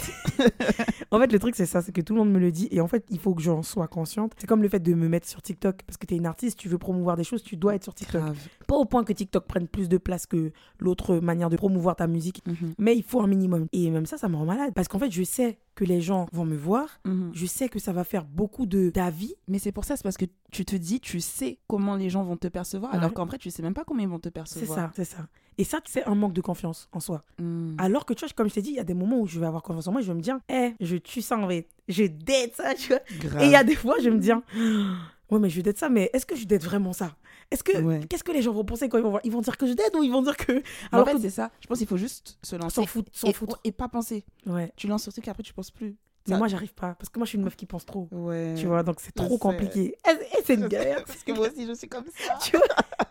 [1.10, 2.68] en fait, le truc, c'est ça, c'est que tout le monde me le dit.
[2.70, 4.32] Et en fait, il faut que j'en sois consciente.
[4.38, 5.82] C'est comme le fait de me mettre sur TikTok.
[5.86, 7.94] Parce que tu es une artiste, tu veux promouvoir des choses, tu dois être sur
[7.94, 8.22] TikTok.
[8.66, 12.06] Pas au point que TikTok prenne plus de place que l'autre manière de promouvoir ta
[12.06, 12.42] musique.
[12.46, 12.74] Mhm.
[12.78, 13.66] Mais il faut un minimum.
[13.72, 14.72] Et même ça, ça me rend malade.
[14.74, 17.00] Parce qu'en fait, je sais que les gens vont me voir.
[17.04, 17.30] Mhm.
[17.34, 19.34] Je sais que ça va faire beaucoup de d'avis.
[19.48, 22.22] Mais c'est pour ça, c'est parce que tu te dis, tu sais comment les gens
[22.22, 24.92] vont te percevoir, alors qu'en vrai, tu sais même pas comment ils vont te percevoir.
[24.94, 25.26] C'est ça, c'est ça.
[25.58, 27.22] Et ça, c'est un manque de confiance en soi.
[27.38, 27.74] Hmm.
[27.78, 29.38] Alors que tu vois, comme je t'ai dit, il y a des moments où je
[29.38, 31.42] vais avoir confiance en moi et je vais me dire, hé, je tue ça en
[31.42, 31.66] vrai.
[31.88, 33.42] Je date ça, tu vois.
[33.42, 34.30] Et il y a des fois, je me dis,
[35.30, 37.14] ouais, mais je date ça, mais est-ce que je date vraiment ça?
[37.50, 39.22] Est-ce que, qu'est-ce que les gens vont penser quand ils vont voir?
[39.24, 40.62] Ils vont dire que je date ou ils vont dire que.
[40.90, 41.50] Alors en fait, c'est ça.
[41.60, 42.74] Je pense qu'il faut juste se lancer.
[42.76, 43.60] S'en foutre, s'en foutre.
[43.64, 44.24] Et pas penser.
[44.46, 44.72] Ouais.
[44.76, 45.96] Tu lances sur truc et après, tu penses plus.
[46.28, 46.94] Mais moi, j'arrive pas.
[46.94, 48.08] Parce que moi, je suis une meuf qui pense trop.
[48.10, 48.54] Ouais.
[48.56, 49.94] Tu vois, donc c'est trop compliqué.
[50.08, 51.04] Et c'est une galère.
[51.04, 52.38] parce que moi aussi, je suis comme ça.
[52.40, 52.66] tu vois?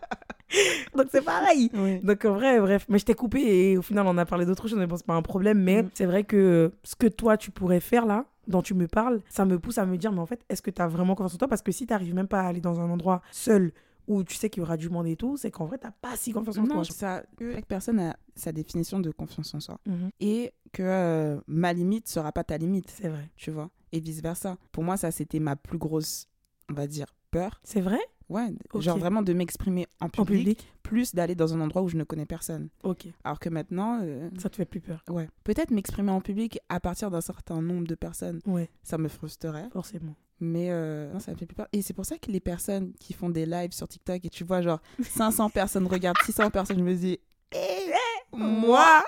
[0.96, 1.70] Donc c'est pareil.
[2.02, 2.86] Donc en vrai, bref.
[2.88, 5.06] Mais je t'ai coupé et au final, on a parlé d'autre chose, mais bon, c'est
[5.06, 5.60] pas un problème.
[5.60, 5.90] Mais mm.
[5.94, 9.44] c'est vrai que ce que toi, tu pourrais faire là, dont tu me parles, ça
[9.44, 11.38] me pousse à me dire, mais en fait, est-ce que tu as vraiment confiance en
[11.38, 11.48] toi?
[11.48, 13.72] Parce que si tu n'arrives même pas à aller dans un endroit seul
[14.06, 15.92] où tu sais qu'il y aura du monde et tout, c'est qu'en vrai, tu n'as
[15.92, 16.84] pas si confiance en toi.
[16.84, 19.78] Ça, chaque personne a sa définition de confiance en soi.
[19.86, 20.10] Mhm.
[20.20, 22.90] Et que euh, ma limite sera pas ta limite.
[22.90, 23.30] C'est vrai.
[23.36, 23.70] Tu vois?
[23.92, 24.58] Et vice-versa.
[24.72, 26.28] Pour moi, ça, c'était ma plus grosse,
[26.70, 27.60] on va dire, peur.
[27.64, 28.00] C'est vrai?
[28.28, 32.04] Ouais, genre vraiment de m'exprimer en public, plus d'aller dans un endroit où je ne
[32.04, 32.68] connais personne.
[32.82, 33.06] Ok.
[33.22, 34.00] Alors que maintenant.
[34.02, 35.02] Euh, ça te fait plus peur.
[35.08, 35.28] Ouais.
[35.44, 38.40] Peut-être m'exprimer en public à partir d'un certain nombre de personnes.
[38.46, 38.70] Ouais.
[38.82, 39.68] Ça me frustrerait.
[39.72, 40.14] Forcément.
[40.40, 41.68] Mais euh, non, ça me fait plus peur.
[41.72, 44.44] Et c'est pour ça que les personnes qui font des lives sur TikTok et tu
[44.44, 47.18] vois, genre 500 personnes regardent, 600 personnes, je me dis,
[47.52, 47.92] eh,
[48.32, 49.04] moi,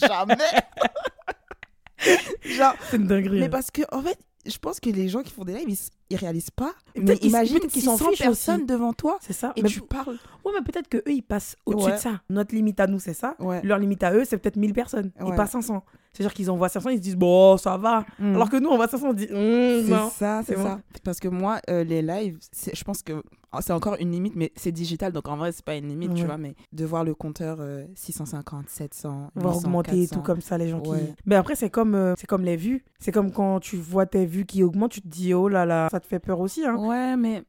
[0.00, 0.36] jamais.
[2.44, 3.40] genre, c'est une dinguerie.
[3.40, 5.78] Mais parce que, en fait, je pense que les gens qui font des lives, ils,
[6.10, 6.72] ils réalisent pas.
[6.96, 9.18] Mais imagine qu'ils sont personnes devant toi.
[9.20, 9.52] C'est ça.
[9.56, 10.18] Et tu parles.
[10.44, 12.20] Ouais, mais peut-être que eux ils passent au-dessus de ça.
[12.28, 13.36] Notre limite à nous, c'est ça.
[13.62, 15.12] Leur limite à eux, c'est peut-être 1000 personnes.
[15.26, 15.84] Et pas 500.
[16.16, 18.06] C'est-à-dire qu'ils envoient 500, ils se disent, bon, ça va.
[18.18, 18.36] Mm.
[18.36, 20.80] Alors que nous, on voit 500, on dit, mm, c'est ça, c'est ça.
[21.04, 22.38] Parce que moi, euh, les lives,
[22.72, 25.64] je pense que oh, c'est encore une limite, mais c'est digital, donc en vrai, c'est
[25.64, 26.38] pas une limite, tu vois.
[26.38, 27.58] Mais de voir le compteur
[27.94, 30.90] 650, 700, va augmenter et tout comme ça, les gens qui.
[31.26, 32.82] Mais après, c'est comme, euh, c'est comme les vues.
[32.98, 35.88] C'est comme quand tu vois tes vues qui augmentent, tu te dis, oh là là,
[35.90, 36.64] ça te fait peur aussi.
[36.64, 36.76] Hein.
[36.76, 37.42] Ouais, mais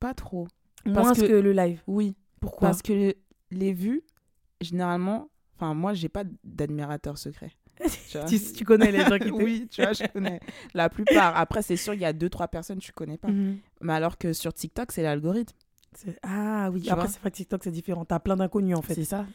[0.00, 0.48] pas trop.
[0.84, 1.20] Moins que...
[1.20, 1.82] que le live.
[1.86, 2.16] Oui.
[2.40, 2.68] Pourquoi?
[2.68, 3.14] Parce que
[3.50, 4.02] les vues,
[4.60, 7.52] généralement, enfin, moi, j'ai pas d'admirateur secret.
[8.28, 10.40] Tu, tu, connais les gens qui Oui, tu vois, je connais.
[10.74, 11.36] La plupart.
[11.36, 13.28] Après, c'est sûr, il y a deux, trois personnes que tu connais pas.
[13.28, 13.58] Mhm.
[13.80, 15.56] Mais alors que sur TikTok, c'est l'algorithme.
[16.22, 18.04] Ah oui, après, c'est vrai que TikTok, c'est différent.
[18.04, 18.94] Tu as plein d'inconnus, en fait.
[18.94, 19.26] C'est ça.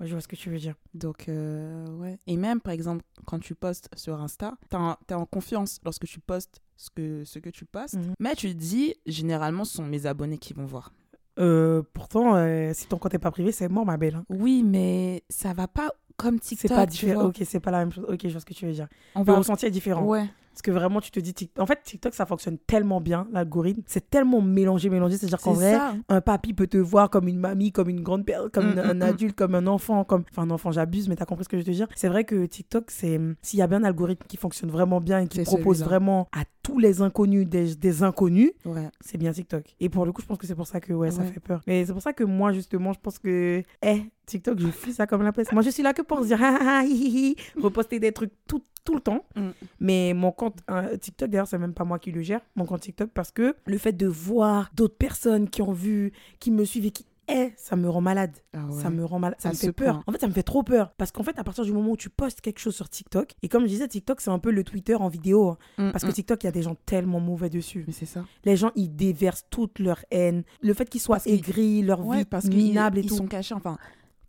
[0.00, 0.74] Ouais, je vois ce que tu veux dire.
[0.94, 2.18] Donc, euh, ouais.
[2.26, 6.20] Et même, par exemple, quand tu postes sur Insta, tu es, en confiance lorsque tu
[6.20, 7.94] postes ce que, ce que tu postes.
[7.94, 8.14] Mhm.
[8.18, 10.92] Mais tu te dis, généralement, ce sont mes abonnés qui vont voir.
[11.38, 14.16] Euh, pourtant, euh, si ton compte n'est pas privé, c'est mort, ma belle.
[14.16, 14.24] Hein.
[14.28, 16.70] Oui, mais ça va pas comme TikTok.
[16.70, 17.24] C'est pas différent.
[17.24, 18.06] Ok, c'est pas la même chose.
[18.08, 18.88] Ok, je vois ce que tu veux dire.
[19.14, 19.32] On va...
[19.32, 20.04] Le ressenti est différent.
[20.04, 20.28] Ouais.
[20.52, 23.82] Parce que vraiment, tu te dis, en fait, TikTok, ça fonctionne tellement bien, l'algorithme.
[23.86, 25.16] C'est tellement mélangé, mélangé.
[25.16, 25.78] C'est-à-dire qu'en vrai,
[26.10, 28.94] un papy peut te voir comme une mamie, comme une grande père, comme mm, un
[28.94, 29.02] mm, mm.
[29.02, 30.24] adulte, comme un enfant, comme.
[30.30, 31.88] Enfin, un enfant, j'abuse, mais t'as compris ce que je veux te dire.
[31.96, 33.18] C'est vrai que TikTok, c'est.
[33.40, 36.42] S'il y a bien un algorithme qui fonctionne vraiment bien et qui propose vraiment à
[36.62, 38.52] tous les inconnus des, des inconnus,
[39.00, 39.64] c'est bien TikTok.
[39.80, 41.62] Et pour le coup, je pense que c'est pour ça que, ouais, ça fait peur.
[41.66, 43.62] Mais c'est pour ça que moi, justement, je pense que.
[43.82, 45.52] Eh, TikTok, je fais ça comme la presse.
[45.52, 48.94] Moi, je suis là que pour dire, ah, ah, ah reposter des trucs tout, tout
[48.94, 49.24] le temps.
[49.36, 49.48] Mm.
[49.80, 52.80] Mais mon compte euh, TikTok, d'ailleurs, c'est même pas moi qui le gère, mon compte
[52.80, 56.86] TikTok, parce que le fait de voir d'autres personnes qui ont vu, qui me suivent
[56.86, 58.36] et qui eh, ça me rend malade.
[58.52, 59.38] Ah ça me rend malade.
[59.40, 60.02] Ça me fait peur.
[60.06, 60.92] En fait, ça me fait trop peur.
[60.98, 63.48] Parce qu'en fait, à partir du moment où tu postes quelque chose sur TikTok, et
[63.48, 65.50] comme je disais, TikTok, c'est un peu le Twitter en vidéo.
[65.50, 65.58] Hein.
[65.78, 66.14] Mm, parce que mm.
[66.14, 67.84] TikTok, il y a des gens tellement mauvais dessus.
[67.86, 68.24] Mais c'est ça.
[68.44, 70.42] Les gens, ils déversent toute leur haine.
[70.62, 73.14] Le fait qu'ils soient aigris, leur vie parce minable et tout.
[73.14, 73.78] Ils sont cachés, enfin,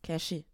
[0.04, 0.46] cachés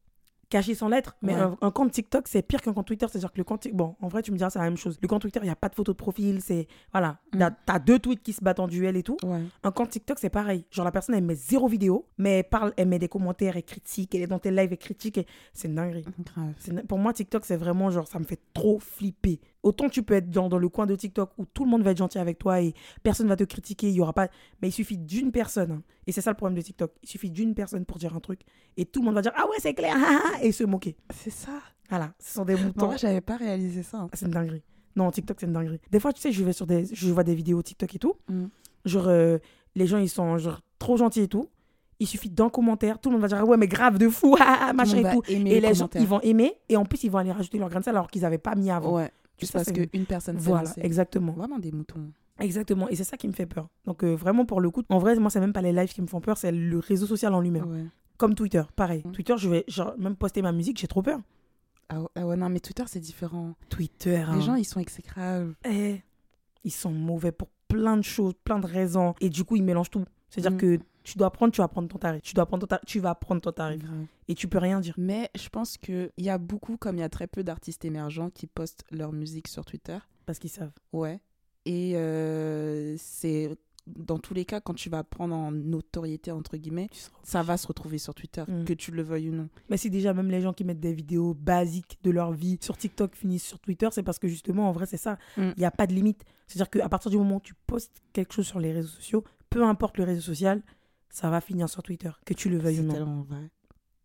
[0.50, 1.16] caché sans lettres.
[1.22, 3.06] Mais un, compte TikTok, c'est pire qu'un compte Twitter.
[3.10, 3.68] C'est-à-dire que le compte.
[3.72, 4.98] Bon, en vrai, tu me diras, c'est la même chose.
[5.02, 6.42] Le compte Twitter, il n'y a pas de photo de profil.
[6.42, 6.68] C'est.
[6.92, 7.20] Voilà.
[7.34, 7.46] Mm.
[7.66, 9.18] T'as deux tweets qui se battent en duel et tout.
[9.64, 10.66] Un compte TikTok, c'est pareil.
[10.72, 13.64] Genre, la personne, elle met zéro vidéo, mais elle parle, elle met des commentaires, et
[13.64, 15.18] critique, elle est dans tes lives, et critique.
[15.18, 15.28] Et...
[15.54, 16.06] C'est une dinguerie.
[16.20, 16.86] Grave.
[16.88, 19.40] Pour moi, TikTok, c'est vraiment genre, ça me fait trop flipper.
[19.62, 21.92] Autant tu peux être dans, dans le coin de TikTok où tout le monde va
[21.92, 24.30] être gentil avec toi et personne va te critiquer, il y aura pas.
[24.62, 25.72] Mais il suffit d'une personne.
[25.72, 25.84] Hein.
[26.08, 26.92] Et c'est ça le problème de TikTok.
[27.04, 28.42] Il suffit d'une personne pour dire un truc
[28.78, 29.96] et tout le monde va dire Ah ouais, c'est clair,
[30.42, 30.96] et se moquer.
[31.14, 31.60] C'est ça.
[31.90, 32.86] Voilà, ce sont des moutons.
[32.86, 34.00] Moi, j'avais pas réalisé ça.
[34.04, 34.64] Ah, c'est une dinguerie.
[34.96, 35.80] Non, TikTok, c'est une dinguerie.
[35.92, 36.86] Des fois, tu sais, je vais sur des.
[36.92, 38.16] Je vois des vidéos TikTok et tout.
[38.28, 38.46] Mm.
[38.86, 39.38] Genre, euh,
[39.76, 41.50] les gens, ils sont genre trop gentils et tout.
[42.00, 44.38] Il suffit d'un commentaire, tout le monde va dire ah ouais mais grave de fou,
[44.74, 45.22] machin et tout.
[45.28, 47.80] Et les gens ils vont aimer et en plus ils vont aller rajouter leur grain
[47.80, 48.96] de sel alors qu'ils n'avaient pas mis avant.
[48.96, 49.12] Ouais.
[49.40, 51.34] Juste parce qu'une personne Voilà, exactement.
[51.34, 52.12] Vraiment des moutons.
[52.40, 53.68] Exactement, et c'est ça qui me fait peur.
[53.86, 56.02] Donc euh, vraiment pour le coup, en vrai, moi c'est même pas les lives qui
[56.02, 57.90] me font peur, c'est le réseau social en lui-même.
[58.18, 59.02] Comme Twitter, pareil.
[59.06, 59.12] Mm.
[59.12, 61.20] Twitter, je vais genre, même poster ma musique, j'ai trop peur.
[61.90, 63.56] Ah, ah ouais, non, mais Twitter c'est différent.
[63.70, 64.18] Twitter.
[64.18, 64.42] Les hein.
[64.42, 65.56] gens ils sont exécrables.
[65.66, 66.02] Eh,
[66.64, 69.92] ils sont mauvais pour plein de choses, plein de raisons, et du coup ils mélangent
[69.92, 70.06] tout.
[70.30, 70.58] C'est-à-dire mm.
[70.58, 72.22] que tu dois prendre, tu vas prendre ton tarif.
[72.22, 73.82] Tu dois prendre ton tarif, tu vas prendre ton tarif.
[74.28, 74.94] Et tu peux rien dire.
[74.98, 78.30] Mais je pense qu'il y a beaucoup, comme il y a très peu d'artistes émergents
[78.30, 79.98] qui postent leur musique sur Twitter.
[80.26, 80.72] Parce qu'ils savent.
[80.94, 81.20] Ouais.
[81.66, 86.90] Et euh, c'est dans tous les cas, quand tu vas prendre en notoriété, entre guillemets,
[87.24, 88.66] ça va se retrouver sur Twitter, mm.
[88.66, 89.50] que tu le veuilles ou non.
[89.70, 92.78] Mais si déjà même les gens qui mettent des vidéos basiques de leur vie sur
[92.78, 95.18] TikTok finissent sur Twitter, c'est parce que justement, en vrai, c'est ça.
[95.38, 95.50] Mm.
[95.58, 96.24] Il n'y a pas de limite.
[96.48, 99.64] C'est-à-dire qu'à partir du moment où tu postes quelque chose sur les réseaux sociaux, peu
[99.64, 100.62] importe le réseau social,
[101.10, 103.22] ça va finir sur Twitter, que tu le veuilles ou non.
[103.24, 103.50] Vrai.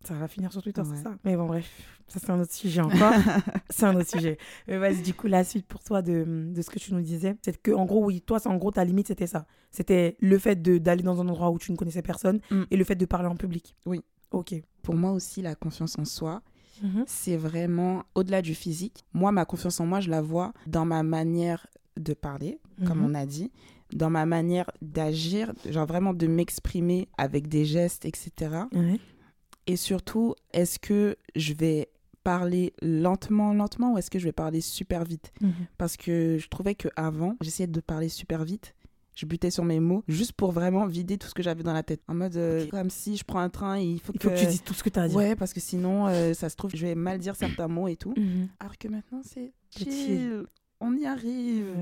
[0.03, 1.15] Ça va finir sur Twitter, c'est ça.
[1.23, 1.67] Mais bon, bref,
[2.07, 3.13] ça c'est un autre sujet encore.
[3.71, 4.37] c'est un autre sujet.
[4.67, 7.35] Mais vas-y, du coup, la suite pour toi de, de ce que tu nous disais,
[7.41, 9.47] c'est que, en gros, oui, toi, en gros, ta limite, c'était ça.
[9.71, 12.63] C'était le fait d'aller dans un endroit où tu ne connaissais personne mm.
[12.69, 13.75] et le fait de parler en public.
[13.87, 14.03] Oui.
[14.31, 14.53] Ok.
[14.81, 16.41] Pour moi aussi, la confiance en soi,
[16.83, 17.05] mhm.
[17.07, 19.05] c'est vraiment au-delà du physique.
[19.13, 23.05] Moi, ma confiance en moi, je la vois dans ma manière de parler, comme mhm.
[23.05, 23.51] on a dit,
[23.95, 28.31] dans ma manière d'agir, genre vraiment de m'exprimer avec des gestes, etc.
[29.67, 31.89] Et surtout, est-ce que je vais
[32.23, 35.31] parler lentement, lentement, ou est-ce que je vais parler super vite?
[35.41, 35.53] Mhm.
[35.77, 38.75] Parce que je trouvais que avant, j'essayais de parler super vite.
[39.15, 41.83] Je butais sur mes mots juste pour vraiment vider tout ce que j'avais dans la
[41.83, 42.01] tête.
[42.09, 44.37] En mode, euh, comme si je prends un train, il faut, il faut que...
[44.37, 45.15] tu dises tout ce que tu as à dire.
[45.15, 47.95] Ouais, parce que sinon, euh, ça se trouve, je vais mal dire certains mots et
[47.95, 48.13] tout.
[48.17, 48.49] Mhm.
[48.59, 50.43] Alors que maintenant, c'est chill.
[50.81, 51.73] On y arrive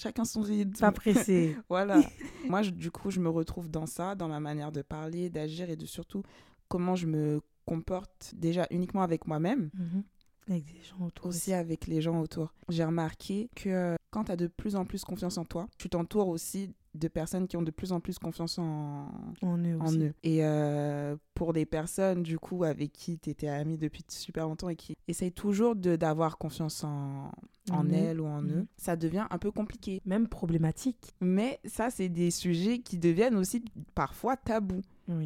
[0.00, 0.78] chacun son rythme.
[0.78, 1.56] Pas pressé.
[1.68, 2.00] voilà.
[2.48, 5.76] Moi, du coup, je me retrouve dans ça, dans ma manière de parler, d'agir et
[5.76, 6.22] de surtout
[6.68, 9.70] comment je me comporte déjà uniquement avec moi-même.
[9.74, 10.02] Mhm.
[10.48, 11.26] Avec des gens autour.
[11.26, 12.52] Aussi avec les gens autour.
[12.68, 16.28] J'ai remarqué que quand tu as de plus en plus confiance en toi, tu t'entoures
[16.28, 19.08] aussi de personnes qui ont de plus en plus confiance en,
[19.42, 19.78] en eux.
[19.80, 20.12] En eux.
[20.22, 24.68] Et euh, pour des personnes, du coup, avec qui tu étais amie depuis super longtemps
[24.68, 27.30] et qui essayent toujours d'avoir confiance en,
[27.70, 28.66] en, elles ou en eux, mhm.
[28.76, 30.02] ça devient un peu compliqué.
[30.04, 31.14] Même problématique.
[31.20, 34.82] Mais ça, c'est des sujets qui deviennent aussi parfois tabous.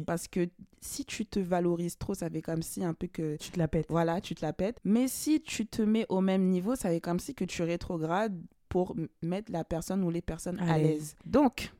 [0.07, 0.49] Parce que
[0.81, 3.37] si tu te valorises trop, ça fait comme si un peu que...
[3.37, 3.85] Tu te la pètes.
[3.89, 4.79] Voilà, tu te la pètes.
[4.83, 8.35] Mais si tu te mets au même niveau, ça fait comme si que tu rétrogrades
[8.75, 11.15] pour mettre la personne ou les personnes à, l'aise.
[11.25, 11.71] Donc,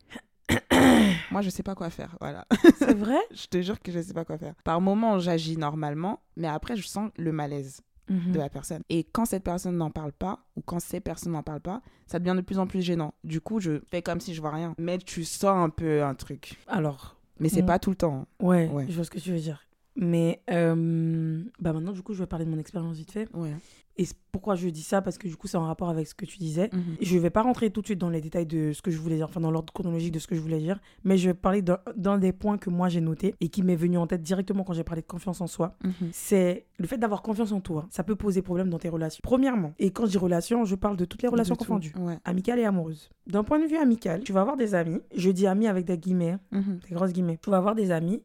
[1.29, 2.15] moi, je sais pas quoi faire.
[2.21, 2.45] Voilà.
[2.77, 3.17] C'est vrai?
[3.31, 4.55] Je te jure que je sais pas quoi faire.
[4.63, 7.81] Par moments, j'agis normalement, mais après, je sens le malaise.
[8.07, 8.33] Mhm.
[8.33, 8.83] de la personne.
[8.87, 12.19] Et quand cette personne n'en parle pas, ou quand ces personnes n'en parlent pas, ça
[12.19, 13.15] devient de plus en plus gênant.
[13.23, 14.75] Du coup, je fais comme si je vois rien.
[14.77, 16.53] Mais tu sens un peu un truc.
[16.67, 17.17] Alors.
[17.39, 18.27] Mais c'est pas tout le temps.
[18.41, 18.45] Hein.
[18.45, 19.65] Ouais, ouais, je vois ce que tu veux dire.
[19.95, 23.29] Mais euh, bah maintenant, du coup, je vais parler de mon expérience vite fait.
[23.33, 23.53] Ouais.
[23.97, 25.01] Et pourquoi je dis ça?
[25.01, 26.69] Parce que du coup, c'est en rapport avec ce que tu disais.
[26.73, 26.97] Mhm.
[26.99, 28.97] Je ne vais pas rentrer tout de suite dans les détails de ce que je
[28.97, 31.33] voulais dire, enfin dans l'ordre chronologique de ce que je voulais dire, mais je vais
[31.33, 34.63] parler d'un des points que moi j'ai noté et qui m'est venu en tête directement
[34.63, 35.77] quand j'ai parlé de confiance en soi.
[35.83, 36.09] Mhm.
[36.11, 37.87] C'est le fait d'avoir confiance en toi.
[37.89, 39.21] Ça peut poser problème dans tes relations.
[39.23, 41.93] Premièrement, et quand je dis relations, je parle de toutes les relations confondues,
[42.25, 43.09] amicales et amoureuses.
[43.27, 45.97] D'un point de vue amical, tu vas avoir des amis, je dis amis avec des
[45.97, 46.79] guillemets, mhm.
[46.87, 48.21] des grosses guillemets, tu vas avoir des amis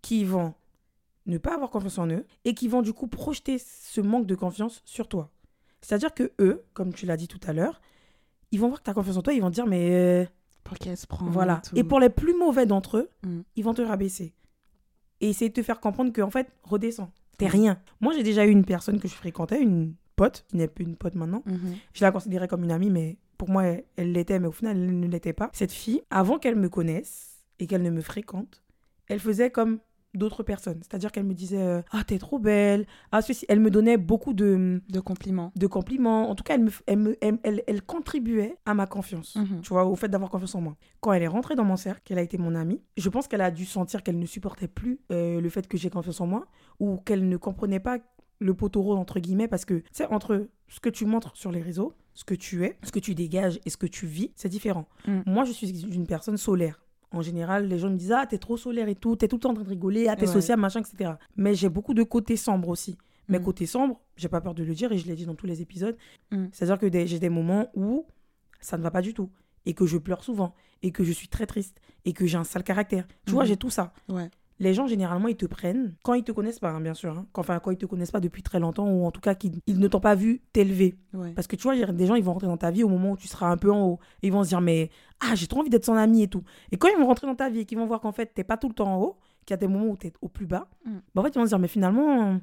[0.00, 0.54] qui vont
[1.26, 4.34] ne pas avoir confiance en eux et qui vont du coup projeter ce manque de
[4.34, 5.30] confiance sur toi.
[5.80, 7.80] C'est-à-dire que eux, comme tu l'as dit tout à l'heure,
[8.50, 10.24] ils vont voir que tu as confiance en toi, ils vont te dire mais euh,
[10.64, 11.62] pour qu'elle se prend Voilà.
[11.74, 13.40] Et, pour les plus mauvais d'entre eux, mm.
[13.56, 14.34] ils vont te rabaisser
[15.20, 17.12] et essayer de te faire comprendre qu'en fait, redescends.
[17.38, 17.50] T'es mm.
[17.50, 17.80] rien.
[18.00, 20.96] Moi, j'ai déjà eu une personne que je fréquentais, une pote, qui n'est plus une
[20.96, 21.42] pote maintenant.
[21.46, 21.76] Mm-hmm.
[21.94, 23.64] Je la considérais comme une amie, mais pour moi,
[23.96, 25.50] elle l'était, mais au final, elle ne l'était pas.
[25.52, 28.62] Cette fille, avant qu'elle me connaisse et qu'elle ne me fréquente,
[29.08, 29.78] elle faisait comme
[30.14, 30.80] d'autres personnes.
[30.82, 32.86] C'est-à-dire qu'elle me disait euh, Ah, t'es trop belle.
[33.10, 33.46] Ah, ceci.
[33.48, 35.52] Elle me donnait beaucoup de, de compliments.
[35.56, 36.30] De compliments.
[36.30, 39.60] En tout cas, elle, me, elle, me, elle, elle, contribuait à ma confiance, mhm.
[39.62, 40.76] tu vois, au fait d'avoir confiance en moi.
[41.00, 43.40] Quand elle est rentrée dans mon cercle, qu'elle a été mon amie, je pense qu'elle
[43.40, 46.46] a dû sentir qu'elle ne supportait plus euh, le fait que j'ai confiance en moi
[46.80, 47.98] ou qu'elle ne comprenait pas
[48.38, 51.62] le poteau rose, entre guillemets, parce que, c'est entre ce que tu montres sur les
[51.62, 54.48] réseaux, ce que tu es, ce que tu dégages et ce que tu vis, c'est
[54.48, 54.88] différent.
[55.06, 55.20] Mm.
[55.26, 56.81] Moi, je suis une personne solaire
[57.12, 59.40] en général, les gens me disent Ah, t'es trop solaire et tout, t'es tout le
[59.40, 61.12] temps en train de rigoler, ah, t'es social, machin, etc.
[61.36, 62.96] Mais j'ai beaucoup de côtés sombres aussi.
[63.28, 63.42] Mais mm.
[63.44, 65.62] côté sombre, j'ai pas peur de le dire et je l'ai dit dans tous les
[65.62, 65.96] épisodes.
[66.30, 66.46] Mm.
[66.52, 68.06] C'est-à-dire que j'ai des moments où
[68.60, 69.30] ça ne va pas du tout
[69.64, 72.44] et que je pleure souvent et que je suis très triste et que j'ai un
[72.44, 73.06] sale caractère.
[73.26, 73.48] Tu vois, mm.
[73.48, 73.92] j'ai tout ça.
[74.08, 74.30] Ouais
[74.62, 75.94] les gens généralement ils te prennent.
[76.04, 77.26] Quand ils te connaissent pas hein, bien sûr hein.
[77.32, 79.60] quand, enfin quand ils te connaissent pas depuis très longtemps ou en tout cas qu'ils
[79.66, 80.94] ne t'ont pas vu t'élever.
[81.34, 83.16] Parce que tu vois des gens ils vont rentrer dans ta vie au moment où
[83.16, 83.98] tu seras un peu en haut.
[84.22, 86.44] Et ils vont se dire mais ah j'ai trop envie d'être son ami et tout.
[86.70, 88.44] Et quand ils vont rentrer dans ta vie et qu'ils vont voir qu'en fait t'es
[88.44, 90.28] pas tout le temps en haut qu'il y a des moments où tu es au
[90.28, 90.90] plus bas mm.
[91.14, 92.38] bah en fait ils vont se dire mais finalement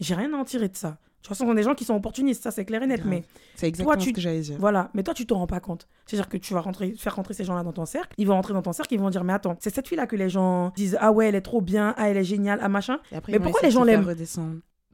[0.00, 1.94] j'ai rien à en tirer de ça toute façon, ce sont des gens qui sont
[1.94, 3.02] opportunistes, ça c'est clair et net.
[3.04, 4.08] Mais c'est exactement toi, tu...
[4.08, 4.56] ce que j'allais dire.
[4.58, 5.86] Voilà, mais toi tu te rends pas compte.
[6.06, 8.54] C'est-à-dire que tu vas rentrer, faire rentrer ces gens-là dans ton cercle, ils vont rentrer
[8.54, 10.96] dans ton cercle, ils vont dire mais attends, c'est cette fille-là que les gens disent
[10.98, 12.98] ah ouais elle est trop bien, ah elle est géniale, ah machin.
[13.28, 14.14] mais pourquoi les gens l'aiment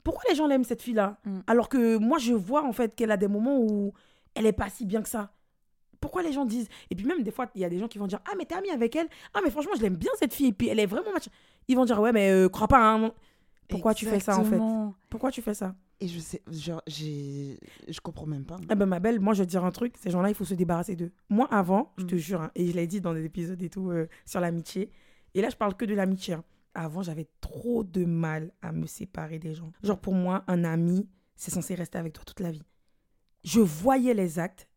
[0.02, 1.40] Pourquoi les gens l'aiment cette fille-là mm.
[1.46, 3.92] Alors que moi je vois en fait qu'elle a des moments où
[4.34, 5.30] elle est pas si bien que ça.
[6.00, 7.98] Pourquoi les gens disent Et puis même des fois il y a des gens qui
[7.98, 10.34] vont dire ah mais t'es amie avec elle, ah mais franchement je l'aime bien cette
[10.34, 11.30] fille et puis elle est vraiment machin.
[11.68, 12.80] Ils vont dire ouais mais euh, crois pas.
[12.80, 13.12] Hein.
[13.68, 14.58] Pourquoi tu fais ça en fait?
[15.08, 15.74] Pourquoi tu fais ça?
[16.00, 17.58] Et je sais, genre, j'ai.
[17.88, 18.58] Je comprends même pas.
[18.68, 20.44] Ah ben, ma belle, moi, je vais te dire un truc ces gens-là, il faut
[20.44, 21.12] se débarrasser d'eux.
[21.30, 22.18] Moi, avant, je te mm.
[22.18, 24.90] jure, hein, et je l'ai dit dans des épisodes et tout euh, sur l'amitié,
[25.34, 26.34] et là, je parle que de l'amitié.
[26.34, 26.44] Hein.
[26.74, 29.72] Avant, j'avais trop de mal à me séparer des gens.
[29.82, 32.62] Genre, pour moi, un ami, c'est censé rester avec toi toute la vie.
[33.42, 34.68] Je voyais les actes,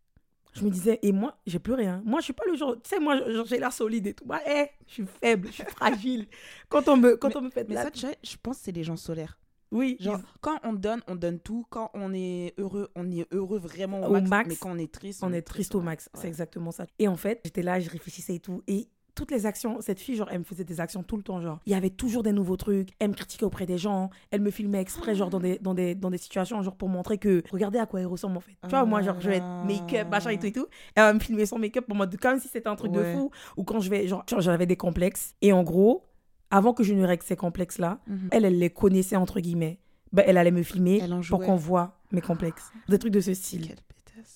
[0.53, 1.87] je me disais, et moi, j'ai pleuré.
[1.87, 2.01] Hein.
[2.05, 4.25] Moi, je suis pas le genre, tu sais, moi, j'ai l'air solide et tout.
[4.25, 6.27] Bah, hé, je suis faible, je suis fragile.
[6.69, 8.97] Quand on me, quand on me fait Mais ça, je pense que c'est les gens
[8.97, 9.38] solaires.
[9.71, 9.97] Oui.
[9.99, 11.65] Genre, quand on donne, on donne tout.
[11.69, 15.23] Quand on est heureux, on est heureux vraiment au, max, Mais quand on est triste,
[15.23, 16.09] on, est triste, au max.
[16.13, 16.85] C'est exactement ça.
[16.97, 18.63] Et en fait, j'étais là, je réfléchissais et tout.
[18.67, 21.41] Et toutes les actions, cette fille, genre, elle me faisait des actions tout le temps,
[21.41, 21.59] genre.
[21.65, 22.91] Il y avait toujours des nouveaux trucs.
[22.99, 24.09] Elle me critiquait auprès des gens.
[24.31, 27.17] Elle me filmait exprès, genre, dans des, dans des, dans des situations, genre, pour montrer
[27.17, 28.55] que, regardez à quoi elle ressemble, en fait.
[28.63, 30.67] tu vois, moi, genre, je vais être make-up, machin et tout et tout.
[30.95, 33.29] Elle va me filmer son make-up pour moi, comme si c'était un truc de fou.
[33.57, 35.35] Ou quand je vais, genre, j'avais des complexes.
[35.41, 36.08] Et en gros,
[36.51, 38.29] avant que je ne règle ces complexes-là, mhm.
[38.31, 39.79] elle, elle les connaissait, entre guillemets.
[40.11, 42.71] Ben, elle allait me filmer pour qu'on voit mes complexes.
[42.87, 43.75] Des trucs de ce style.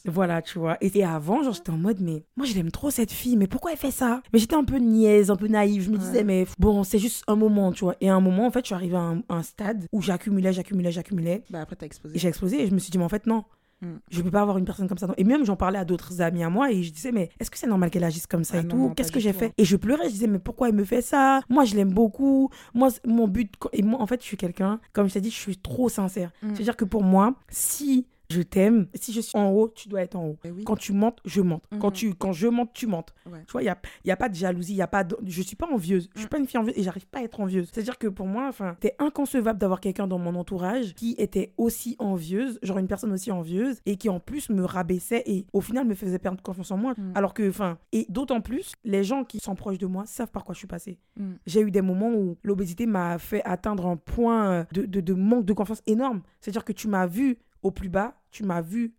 [0.06, 0.78] Voilà, tu vois.
[0.82, 3.72] Et, avant, genre, j'étais en mode, mais moi, je l'aime trop cette fille, mais pourquoi
[3.72, 4.22] elle fait ça?
[4.34, 5.84] Mais j'étais un peu niaise, un peu naïve.
[5.84, 7.96] Je me disais, mais bon, c'est juste un moment, tu vois.
[8.02, 10.92] Et à un moment, en fait, je suis arrivée à un, stade où j'accumulais, j'accumulais,
[10.92, 11.44] j'accumulais.
[11.50, 12.18] Bah, après, t'as explosé.
[12.18, 13.44] J'ai explosé et je me suis dit, mais en fait, non.
[13.84, 14.00] Mm.
[14.10, 15.08] Je peux pas avoir une personne comme ça.
[15.18, 17.58] Et même, j'en parlais à d'autres amis à moi et je disais, mais est-ce que
[17.58, 18.94] c'est normal qu'elle agisse comme ça ah et tout?
[18.96, 19.48] Qu'est-ce que j'ai fait?
[19.48, 19.54] hein.
[19.58, 21.42] Et je pleurais, je disais, mais pourquoi elle me fait ça?
[21.50, 22.50] Moi, je l'aime beaucoup.
[22.74, 23.54] Moi, mon but.
[23.74, 26.32] Et moi, en fait, je suis quelqu'un, comme je t'ai dit, je suis trop sincère.
[26.42, 26.56] Mm.
[26.56, 28.88] C'est-à-dire que pour moi, si je t'aime.
[28.94, 30.38] Si je suis en haut, tu dois être en haut.
[30.44, 31.64] Eh quand tu montes, je monte.
[31.80, 31.94] Quand, mhm.
[31.94, 33.14] tu, quand je monte, tu montes.
[33.26, 35.18] Tu vois, il n'y a, y a pas de jalousie, y a pas de...
[35.26, 36.10] je suis pas envieuse.
[36.14, 36.30] Je suis mm.
[36.30, 37.70] pas une fille envieuse et j'arrive pas à être envieuse.
[37.72, 41.96] C'est-à-dire que pour moi, enfin, c'est inconcevable d'avoir quelqu'un dans mon entourage qui était aussi
[42.00, 45.86] envieuse, genre une personne aussi envieuse et qui en plus me rabaissait et au final
[45.86, 46.94] me faisait perdre confiance en moi.
[46.98, 47.12] Mm.
[47.16, 50.44] Alors que, enfin, et d'autant plus, les gens qui sont proches de moi savent par
[50.44, 50.98] quoi je suis passée.
[51.18, 51.34] Mm.
[51.46, 55.46] J'ai eu des moments où l'obésité m'a fait atteindre un point de, de, de manque
[55.46, 56.22] de confiance énorme.
[56.42, 58.94] C'est-à-dire que tu m'as vu au plus bas, tu m'as vu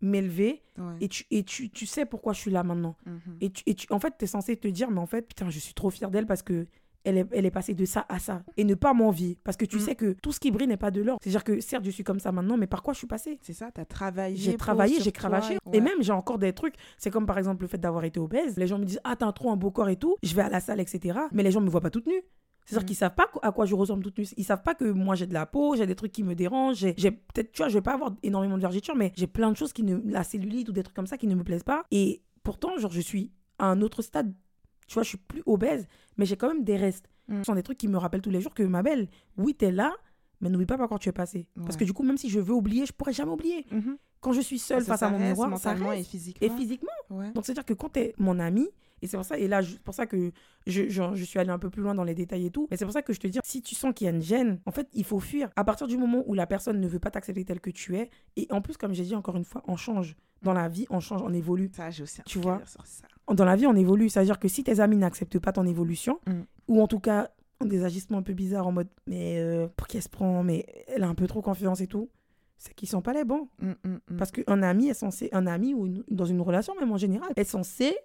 [0.00, 0.62] m'élever
[1.00, 2.96] et, tu, et tu, tu, sais pourquoi je suis là maintenant.
[3.06, 3.36] Mhm.
[3.40, 5.48] Et, tu, et tu, en fait, tu es censé te dire, mais en fait, putain,
[5.48, 6.66] je suis trop fière d'elle parce que
[7.04, 8.42] elle est, elle est passée de ça à ça.
[8.56, 9.38] Et ne pas m'envier.
[9.44, 9.82] Parce que tu mhm.
[9.82, 11.18] sais que tout ce qui brille n'est pas de l'or.
[11.22, 13.38] C'est-à-dire que certes, je suis comme ça maintenant, mais par quoi je suis passée?
[13.42, 14.36] C'est ça, tu as travaillé.
[14.36, 15.56] J'ai travaillé, j'ai cravaché.
[15.72, 16.74] Et même, j'ai encore des trucs.
[16.98, 18.56] C'est comme par exemple le fait d'avoir été obèse.
[18.56, 20.16] Les gens me disent, ah, t'as trop un beau corps et tout.
[20.22, 21.18] Je vais à la salle, etc.
[21.32, 22.22] Mais les gens me voient pas toute nue.
[22.66, 22.86] C'est-à-dire qu'ils mm.
[22.86, 24.26] qu'ils savent pas à quoi je ressemble toute nue.
[24.36, 26.86] Ils savent pas que moi j'ai de la peau, j'ai des trucs qui me dérangent.
[26.96, 29.56] J'ai peut-être, tu vois, je vais pas avoir énormément de vergetures, mais j'ai plein de
[29.56, 30.00] choses qui ne.
[30.04, 31.84] La cellulite ou des trucs comme ça qui ne me plaisent pas.
[31.90, 34.34] Et pourtant, genre, je suis à un autre stade.
[34.88, 37.08] Tu vois, je suis plus obèse, mais j'ai quand même des restes.
[37.28, 37.38] Mm.
[37.38, 39.70] Ce sont des trucs qui me rappellent tous les jours que ma belle, oui, t'es
[39.70, 39.94] là,
[40.40, 41.46] mais n'oublie pas par quoi tu es passé.
[41.56, 43.66] Parce que du coup, même si je veux oublier, je pourrais jamais oublier.
[43.72, 43.96] Mm-hmm.
[44.20, 46.00] Quand je suis seule face à mon miroir, ça reste.
[46.00, 46.46] Et physiquement.
[46.46, 47.32] Et physiquement.
[47.34, 48.68] Donc, c'est-à-dire que quand tu es mon ami,
[49.02, 50.32] et c'est pour ça, et là, pour ça que
[50.66, 52.66] je, je, suis allée un peu plus loin dans les détails et tout.
[52.70, 54.22] Mais c'est pour ça que je te dis, si tu sens qu'il y a une
[54.22, 55.50] gêne, en fait, il faut fuir.
[55.56, 58.10] À partir du moment où la personne ne veut pas t'accepter tel que tu es,
[58.36, 60.16] et en plus, comme j'ai dit encore une fois, on change.
[60.42, 61.70] Dans la vie, on change, on évolue.
[61.74, 62.60] Ça, j'ai aussi Tu vois?
[63.32, 64.08] Dans la vie, on évolue.
[64.08, 66.40] C'est-à-dire que si tes amis n'acceptent pas ton évolution, mm.
[66.68, 67.30] ou en tout cas,
[67.64, 70.66] des agissements un peu bizarres en mode, mais euh, pour qui elle se prend, mais
[70.88, 72.08] elle a un peu trop confiance et tout
[72.58, 73.48] c'est qu'ils sont pas les bons.
[73.60, 76.96] Mm, mm, Parce qu'un ami est censé, un ami ou dans une relation même en
[76.96, 77.96] général, est censé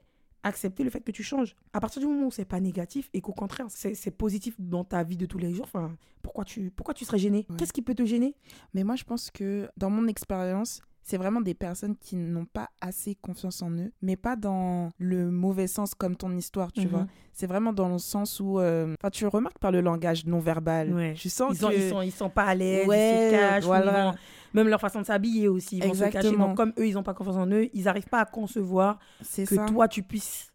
[0.43, 1.55] accepter le fait que tu changes.
[1.73, 5.03] À partir du moment où c'est pas négatif et qu'au contraire, c'est positif dans ta
[5.03, 7.93] vie de tous les jours, enfin, pourquoi tu, pourquoi tu serais gêné Qu'est-ce qui peut
[7.93, 8.35] te gêner?
[8.73, 12.69] Mais moi, je pense que dans mon expérience, c'est vraiment des personnes qui n'ont pas
[12.79, 16.87] assez confiance en eux, mais pas dans le mauvais sens comme ton histoire, tu mhm.
[16.87, 17.07] vois.
[17.33, 20.93] C'est vraiment dans le sens où, euh, enfin, tu remarques par le langage non verbal.
[20.93, 21.13] Ouais.
[21.13, 24.13] Tu sens ils, ils, sont, ils sont pas à l'aise, ils se cachent, voilà.
[24.53, 26.35] même leur façon de s'habiller aussi, ils vont se cacher.
[26.35, 29.67] Donc, comme eux, ils n'ont pas confiance en eux, ils n'arrivent pas à concevoir que
[29.67, 30.50] toi, tu puisses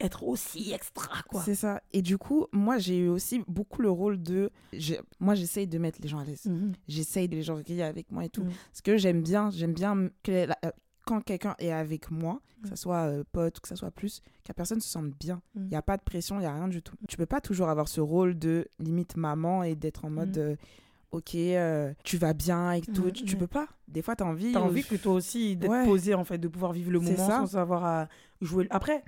[0.00, 1.42] être aussi extra, quoi.
[1.42, 1.82] C'est ça.
[1.92, 4.50] Et du coup, moi, j'ai eu aussi beaucoup le rôle de...
[5.18, 6.46] Moi, j'essaye de mettre les gens à l'aise.
[6.46, 6.72] Mhm.
[6.88, 8.42] J'essaye de les gens rire avec moi et tout.
[8.42, 8.52] Mhm.
[8.70, 10.70] Parce que j'aime bien, j'aime bien que euh,
[11.06, 14.20] quand quelqu'un est avec moi, que ce soit euh, pote ou que ce soit plus,
[14.20, 15.40] que la personne se sente bien.
[15.54, 16.94] Il n'y a pas de pression, il n'y a rien du tout.
[17.08, 20.36] Tu peux pas toujours avoir ce rôle de limite maman et d'être en mode...
[20.36, 20.42] Mhm.
[20.42, 20.56] Euh,
[21.12, 21.36] ok,
[22.04, 23.10] tu vas bien et tout.
[23.10, 23.66] tu, peux pas.
[23.88, 24.52] Des fois, tu as envie.
[24.52, 27.16] Tu as envie que toi aussi d'être posé, en fait, de pouvoir vivre le moment
[27.16, 28.08] sans savoir à
[28.40, 28.68] jouer.
[28.70, 29.02] Après,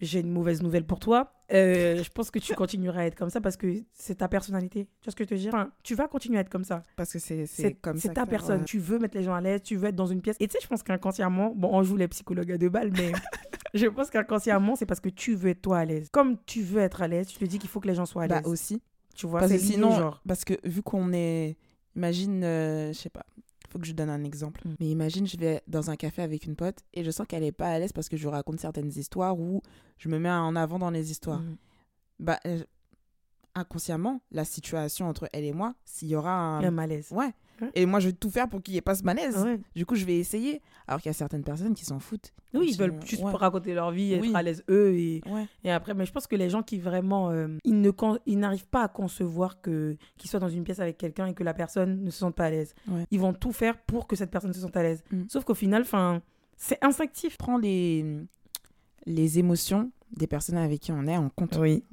[0.00, 1.32] j'ai une mauvaise nouvelle pour toi.
[1.52, 4.86] Euh, je pense que tu continueras à être comme ça parce que c'est ta personnalité.
[5.00, 5.48] Tu vois ce que je te dis?
[5.48, 6.82] Enfin, Tu vas continuer à être comme ça.
[6.96, 8.08] Parce que c'est comme ça.
[8.08, 8.64] C'est ta personne.
[8.64, 10.36] Tu veux mettre les gens à l'aise, tu veux être dans une pièce.
[10.40, 13.12] Et tu sais, je pense qu'inconsciemment, bon, on joue les psychologues à deux balles, mais
[13.74, 16.08] je pense qu'inconsciemment, c'est parce que tu veux être toi à l'aise.
[16.10, 18.24] Comme tu veux être à l'aise, tu te dis qu'il faut que les gens soient
[18.24, 18.44] à bah, l'aise.
[18.44, 18.82] Bah aussi.
[19.14, 20.22] Tu vois, parce que sinon, genre.
[20.26, 21.56] parce que vu qu'on est.
[21.96, 23.24] Imagine, euh, je sais pas,
[23.74, 24.60] faut que je donne un exemple.
[24.64, 24.74] Mm.
[24.78, 27.52] Mais imagine, je vais dans un café avec une pote et je sens qu'elle est
[27.52, 29.62] pas à l'aise parce que je raconte certaines histoires ou
[29.98, 31.40] je me mets en avant dans les histoires.
[31.40, 31.56] Mm.
[32.20, 32.62] Bah, euh,
[33.56, 36.62] inconsciemment, la situation entre elle et moi, s'il y aura un...
[36.62, 37.08] un malaise.
[37.10, 37.32] Ouais.
[37.74, 39.44] Et moi, je vais tout faire pour qu'il n'y ait pas ce malaise.
[39.74, 40.60] Du coup, je vais essayer.
[40.86, 42.32] Alors qu'il y a certaines personnes qui s'en foutent.
[42.52, 44.94] Oui, ils veulent juste raconter leur vie, être à l'aise eux.
[44.94, 45.22] Et...
[45.64, 47.30] et après, mais je pense que les gens qui vraiment.
[47.30, 47.90] Euh, ils, ne
[48.26, 51.42] ils n'arrivent pas à concevoir que, qu'ils soient dans une pièce avec quelqu'un et que
[51.42, 52.74] la personne ne se sente pas à l'aise.
[53.10, 55.02] Ils vont tout faire pour que cette personne se sente à l'aise.
[55.10, 55.22] Mm.
[55.28, 55.84] Sauf qu'au final,
[56.56, 57.36] c'est instinctif.
[57.38, 58.04] Prends les,
[59.06, 61.56] les émotions des personnes avec qui on est en compte.
[61.60, 61.84] Oui.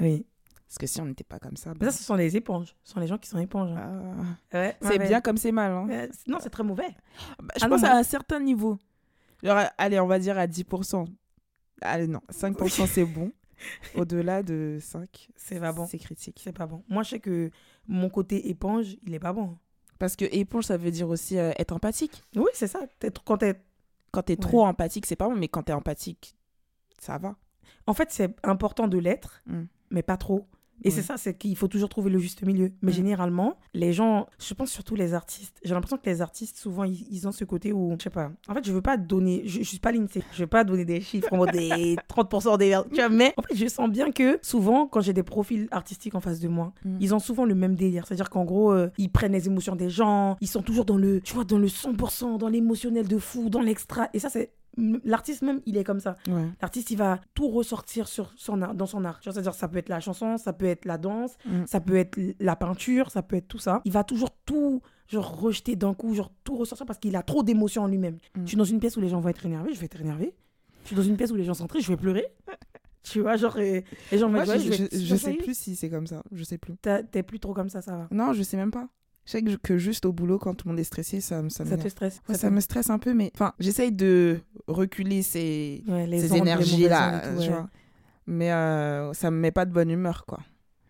[0.00, 0.24] Oui.
[0.70, 1.74] Parce que si on n'était pas comme ça.
[1.82, 2.76] ça, ce sont les éponges.
[2.84, 3.72] Ce sont les gens qui sont éponges.
[3.72, 4.36] Hein.
[4.52, 4.70] Ah.
[4.80, 5.72] c'est bien comme c'est mal.
[5.72, 6.06] Hein.
[6.28, 6.94] non, c'est très mauvais.
[7.42, 8.78] Bah, je ah pense à un certain niveau.
[9.42, 11.08] Genre, allez, on va dire à 10%.
[11.80, 13.32] Allez, non, 5% c'est bon.
[13.96, 15.88] Au-delà de 5, c'est pas bon.
[15.88, 16.40] C'est critique.
[16.40, 16.84] C'est pas bon.
[16.88, 17.50] Moi, je sais que
[17.88, 19.58] mon côté éponge, il est pas bon.
[19.98, 22.22] Parce que éponge, ça veut dire aussi euh, être empathique.
[22.36, 22.78] Oui, c'est ça.
[23.24, 23.60] Quand t'es
[24.12, 26.36] quand t'es trop empathique, c'est pas bon, mais quand t'es empathique,
[27.00, 27.34] ça va.
[27.88, 29.62] En fait, c'est important de l'être, mm.
[29.90, 30.46] mais pas trop.
[30.82, 32.72] Et c'est ça, c'est qu'il faut toujours trouver le juste milieu.
[32.82, 36.84] Mais généralement, les gens, je pense surtout les artistes, j'ai l'impression que les artistes, souvent,
[36.84, 39.58] ils, ont ce côté où, je sais pas, en fait, je veux pas donner, je,
[39.58, 42.78] je suis pas l'INSEE, je veux pas donner des chiffres en mode des 30% des.
[42.92, 46.14] Tu vois, mais en fait, je sens bien que souvent, quand j'ai des profils artistiques
[46.14, 46.96] en face de moi, mm.
[47.00, 48.06] ils ont souvent le même délire.
[48.06, 51.20] C'est-à-dire qu'en gros, euh, ils prennent les émotions des gens, ils sont toujours dans le,
[51.20, 54.08] tu vois, dans le 100%, dans l'émotionnel de fou, dans l'extra.
[54.14, 56.16] Et ça, c'est l'artiste même il est comme ça.
[56.60, 59.20] L'artiste il va tout ressortir sur son dans son art.
[59.22, 61.66] C'est à dire ça peut être la chanson ça peut être la danse mm.
[61.66, 63.80] ça peut être la peinture ça peut être tout ça.
[63.84, 67.42] Il va toujours tout genre rejeter d'un coup genre tout ressortir parce qu'il a trop
[67.42, 68.18] d'émotions en lui-même.
[68.36, 68.42] Mm.
[68.42, 70.34] je suis dans une pièce où les gens vont être énervés je vais être énervé
[70.82, 72.26] je suis dans une pièce où les gens sont tristes je vais pleurer.
[73.02, 76.22] Tu vois genre les gens vont être je, je, sais plus si c'est comme ça
[76.32, 76.76] je sais plus.
[76.76, 78.08] T'es plus trop comme ça ça va.
[78.10, 78.88] Non je sais même pas
[79.26, 81.76] je sais que juste au boulot, quand tout le monde est stressé, ça, ça, ça
[81.76, 82.20] te stresse.
[82.32, 87.22] ça, me stresse un peu, mais enfin, j'essaye de reculer ces, ces énergies-là,
[88.26, 90.40] Mais euh, ça me met pas de bonne humeur, quoi.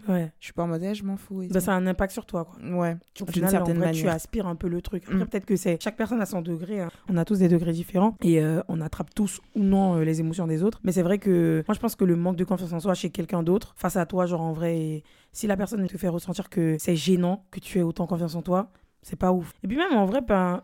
[0.09, 0.33] Ouais.
[0.39, 1.45] Je suis pas en mode, eh, je m'en fous.
[1.51, 2.59] Bah, ça a un impact sur toi, quoi.
[2.63, 2.97] Ouais.
[3.33, 3.95] D'une certaine manière.
[3.95, 5.05] Tu aspires un peu le truc.
[5.05, 5.27] Après, mm.
[5.27, 5.83] peut-être que c'est.
[5.83, 6.81] Chaque personne a son degré.
[6.81, 6.89] Hein.
[7.09, 8.17] On a tous des degrés différents.
[8.23, 10.81] Et euh, on attrape tous ou non euh, les émotions des autres.
[10.85, 13.11] Mais c'est vrai que moi, je pense que le manque de confiance en soi chez
[13.11, 16.77] quelqu'un d'autre, face à toi, genre en vrai, si la personne te fait ressentir que
[16.79, 18.71] c'est gênant que tu aies autant confiance en toi,
[19.03, 19.53] c'est pas ouf.
[19.63, 20.63] Et puis même en vrai, ben,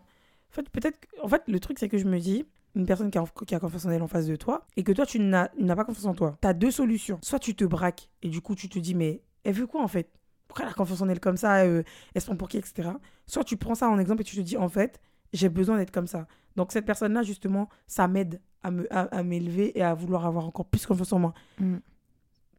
[0.50, 2.44] en fait, peut-être, en fait, le truc c'est que je me dis,
[2.76, 4.92] une personne qui a, qui a, confiance en elle en face de toi et que
[4.92, 7.18] toi tu n'as pas confiance en toi, tu as deux solutions.
[7.22, 9.88] Soit tu te braques et du coup tu te dis mais elle veut quoi en
[9.88, 10.10] fait?
[10.48, 11.82] Pourquoi elle a confiance en elle comme ça euh,
[12.14, 12.90] Elle se prend pour qui etc.
[13.26, 15.00] Soit tu prends ça en exemple et tu te dis en fait
[15.32, 16.26] j'ai besoin d'être comme ça.
[16.56, 20.46] Donc cette personne là justement ça m'aide à me à, m'élever et à vouloir avoir
[20.46, 21.34] encore plus confiance en moi.
[21.58, 21.76] Mm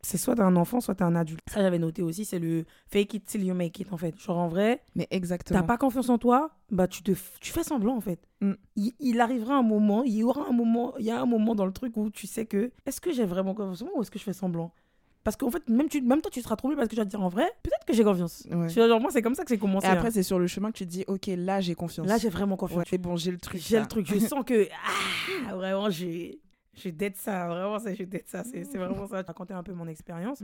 [0.07, 1.41] c'est soit t'es un enfant, soit t'es un adulte.
[1.49, 4.17] Ça, j'avais noté aussi, c'est le fake it till you make it, en fait.
[4.19, 5.59] Genre, en vrai, mais exactement.
[5.59, 7.11] T'as pas confiance en toi, bah, tu, te,
[7.41, 8.19] tu fais semblant, en fait.
[8.41, 8.53] Mm.
[8.99, 11.65] Il, arrivera un moment, il y aura un moment, il y a un moment dans
[11.65, 14.11] le truc où tu sais que, est-ce que j'ai vraiment confiance en moi ou est-ce
[14.11, 14.73] que je fais semblant?
[15.27, 17.09] Parce qu'en fait, même, tu, même toi, tu seras troublé parce que tu vas te
[17.09, 18.47] dire en vrai, peut-être que j'ai confiance.
[18.49, 19.85] genre, moi, c'est comme ça que c'est commencé.
[19.85, 20.11] Et après, hein.
[20.13, 22.07] c'est sur le chemin que tu te dis, ok, là, j'ai confiance.
[22.07, 22.85] Là, j'ai vraiment confiance.
[22.89, 23.59] c'est bon, j'ai le truc.
[23.59, 24.05] J'ai le truc.
[24.07, 24.69] Je sens que,
[25.49, 26.39] ah, vraiment, j'ai
[26.75, 28.45] je dette ça, vraiment, je dette ça.
[28.45, 29.19] C'est vraiment ça.
[29.21, 30.41] Je racontais un peu mon expérience.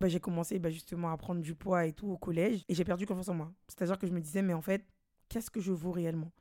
[0.00, 2.84] Bah, j'ai commencé bah, justement à prendre du poids et tout au collège et j'ai
[2.84, 3.52] perdu confiance en moi.
[3.68, 4.82] C'est-à-dire que je me disais, mais en fait,
[5.28, 6.32] qu'est-ce que je vaux réellement?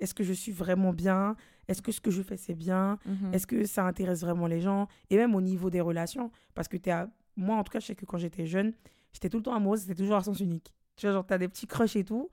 [0.00, 1.36] Est-ce que je suis vraiment bien?
[1.68, 2.98] Est-ce que ce que je fais, c'est bien?
[3.06, 3.34] Mhm.
[3.34, 4.88] Est-ce que ça intéresse vraiment les gens?
[5.10, 7.08] Et même au niveau des relations, parce que es à...
[7.36, 8.72] moi, en tout cas, je sais que quand j'étais jeune,
[9.12, 10.72] j'étais tout le temps amoureuse, c'était toujours à sens unique.
[10.96, 12.30] Tu vois, genre, t'as des petits crushs et tout.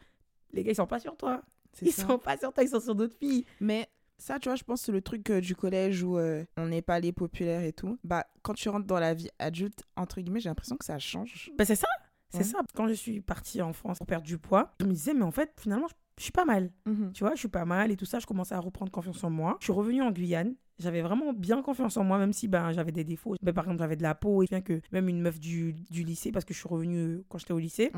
[0.51, 1.41] Les gars, ils sont pas sur toi.
[1.81, 3.45] Ils sont pas sur toi, ils sont sur d'autres filles.
[3.59, 3.87] Mais
[4.17, 6.67] ça, tu vois, je pense que c'est le truc euh, du collège où euh, on
[6.67, 7.99] n'est pas les populaires et tout.
[8.03, 11.51] Bah, quand tu rentres dans la vie adulte, entre guillemets, j'ai l'impression que ça change.
[11.57, 11.87] Bah, c'est ça.
[12.29, 12.59] C'est ça.
[12.75, 15.31] Quand je suis partie en France pour perdre du poids, je me disais, mais en
[15.31, 15.87] fait, finalement,
[16.17, 16.71] je suis pas mal.
[16.85, 17.13] Mhm.
[17.13, 18.19] Tu vois, je suis pas mal et tout ça.
[18.19, 19.55] Je commençais à reprendre confiance en moi.
[19.59, 22.91] Je suis revenue en Guyane j'avais vraiment bien confiance en moi, même si ben, j'avais
[22.91, 23.35] des défauts.
[23.41, 26.03] Ben, par exemple, j'avais de la peau, et bien que même une meuf du, du
[26.03, 27.91] lycée, parce que je suis revenue euh, quand j'étais au lycée,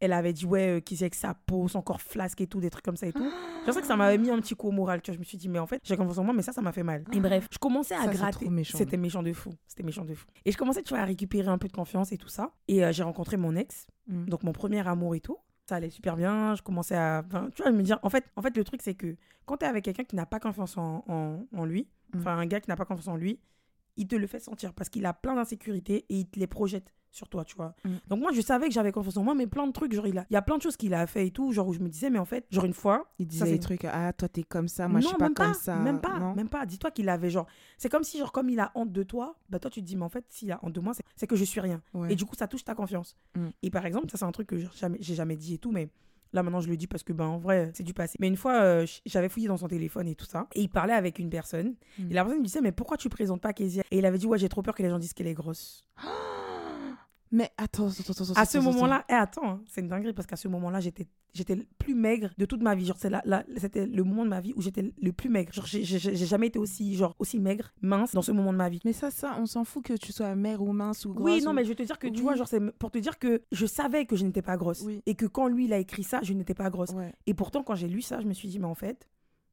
[0.00, 2.60] elle avait dit, ouais, euh, qui c'est que sa peau, son corps flasque et tout,
[2.60, 3.24] des trucs comme ça et tout.
[3.66, 5.14] je sais que ça m'avait mis un petit coup au moral, tu vois.
[5.14, 6.72] Je me suis dit, mais en fait, j'ai confiance en moi, mais ça, ça m'a
[6.72, 7.04] fait mal.
[7.12, 8.48] Et bref, je commençais à gratter.
[8.64, 9.50] C'était méchant de fou.
[9.66, 10.26] C'était méchant de fou.
[10.44, 12.52] Et je commençais, tu vois, à récupérer un peu de confiance et tout ça.
[12.68, 14.26] Et euh, j'ai rencontré mon ex, mm.
[14.26, 16.54] donc mon premier amour et tout ça allait super bien.
[16.54, 17.24] Je commençais à.
[17.54, 17.98] tu vois, me dire.
[18.02, 19.16] En fait, en fait le truc, c'est que
[19.46, 21.88] quand tu es avec quelqu'un qui n'a pas confiance en, en, en lui.
[22.16, 23.40] Enfin, un gars qui n'a pas confiance en lui,
[23.96, 26.92] il te le fait sentir parce qu'il a plein d'insécurités et il te les projette
[27.14, 27.74] sur toi, tu vois.
[27.84, 27.90] Mm.
[28.08, 30.18] Donc moi, je savais que j'avais confiance en moi, mais plein de trucs, genre, il,
[30.18, 31.78] a, il y a plein de choses qu'il a fait et tout, genre, où je
[31.78, 33.08] me disais, mais en fait, genre, une fois...
[33.20, 35.76] Il disait des trucs, ah, toi, t'es comme ça, moi, je suis pas, comme ça.
[35.76, 36.66] Même pas, non même pas.
[36.66, 37.46] Dis-toi qu'il avait, genre...
[37.78, 39.96] C'est comme si, genre, comme il a honte de toi, bah toi, tu te dis,
[39.96, 41.80] mais en fait, s'il a honte de moi, c'est que je suis rien.
[42.08, 43.16] Et du coup, ça touche ta confiance.
[43.36, 43.48] Mm.
[43.62, 45.88] Et par exemple, ça, c'est un truc que j'ai jamais, jamais dit et tout, mais
[46.34, 48.16] Là, maintenant, je le dis parce que, ben, en vrai, c'est du passé.
[48.18, 50.48] Mais une fois, euh, j'avais fouillé dans son téléphone et tout ça.
[50.56, 51.76] Et il parlait avec une personne.
[51.96, 52.10] Hmm.
[52.10, 53.84] Et la personne lui disait, mais pourquoi tu présentes pas Kezia?
[53.92, 55.84] Et il avait dit, ouais, j'ai trop peur que les gens disent qu'elle est grosse.
[57.34, 58.32] Mais attends, attends, attends.
[58.34, 61.56] À ce moment-là, et attends, hein, c'est une dinguerie parce qu'à ce moment-là, j'étais j'étais
[61.56, 62.86] le plus maigre de toute ma vie.
[62.86, 62.96] Genre,
[63.56, 65.52] c'était le moment de ma vie où j'étais le plus maigre.
[65.52, 68.78] Genre, j'ai jamais été aussi, genre, aussi maigre, mince dans ce moment de ma vie.
[68.84, 71.24] Mais ça, ça, on s'en fout que tu sois maigre ou mince ou grosse.
[71.24, 73.18] Oui, non, mais je vais te dire que, tu vois, genre, c'est pour te dire
[73.18, 74.84] que je savais que je n'étais pas grosse.
[75.04, 76.94] Et que quand lui, il a écrit ça, je n'étais pas grosse.
[77.26, 79.08] Et pourtant, quand j'ai lu ça, je me suis dit, mais en fait,